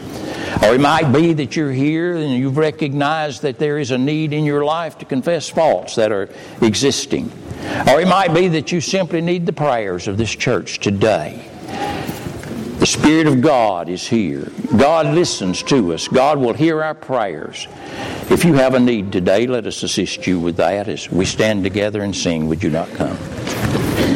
Or 0.63 0.73
it 0.73 0.82
might 0.82 1.12
be 1.12 1.34
that 1.34 1.55
you're 1.55 1.71
here 1.71 2.15
and 2.15 2.34
you've 2.34 2.58
recognized 2.58 3.41
that 3.43 3.60
there 3.60 3.77
is 3.77 3.91
a 3.91 3.97
need 3.97 4.34
in 4.34 4.43
your 4.43 4.65
life 4.65 4.97
to 4.99 5.05
confess 5.05 5.49
faults 5.49 5.95
that 5.95 6.12
are 6.12 6.29
existing. 6.62 7.32
Or 7.88 8.01
it 8.01 8.08
might 8.08 8.34
be 8.34 8.47
that 8.49 8.71
you 8.71 8.82
simply 8.82 9.21
need 9.21 9.45
the 9.45 9.53
prayers 9.53 10.08
of 10.08 10.17
this 10.17 10.36
church 10.36 10.79
today. 10.79 11.45
The 12.79 12.86
Spirit 12.86 13.27
of 13.27 13.41
God 13.41 13.89
is 13.89 14.08
here. 14.08 14.47
God 14.77 15.13
listens 15.13 15.62
to 15.63 15.93
us. 15.93 16.08
God 16.08 16.38
will 16.38 16.53
hear 16.53 16.82
our 16.82 16.95
prayers. 16.95 17.67
If 18.29 18.45
you 18.45 18.53
have 18.53 18.73
a 18.73 18.79
need 18.79 19.12
today, 19.12 19.47
let 19.47 19.65
us 19.65 19.84
assist 19.84 20.25
you 20.25 20.39
with 20.39 20.55
that 20.58 20.88
as 20.88 21.12
we 21.12 21.25
stand 21.25 21.63
together 21.63 22.01
and 22.01 22.15
sing. 22.15 22.47
Would 22.47 22.63
you 22.63 22.69
not 22.69 22.89
come? 22.91 23.17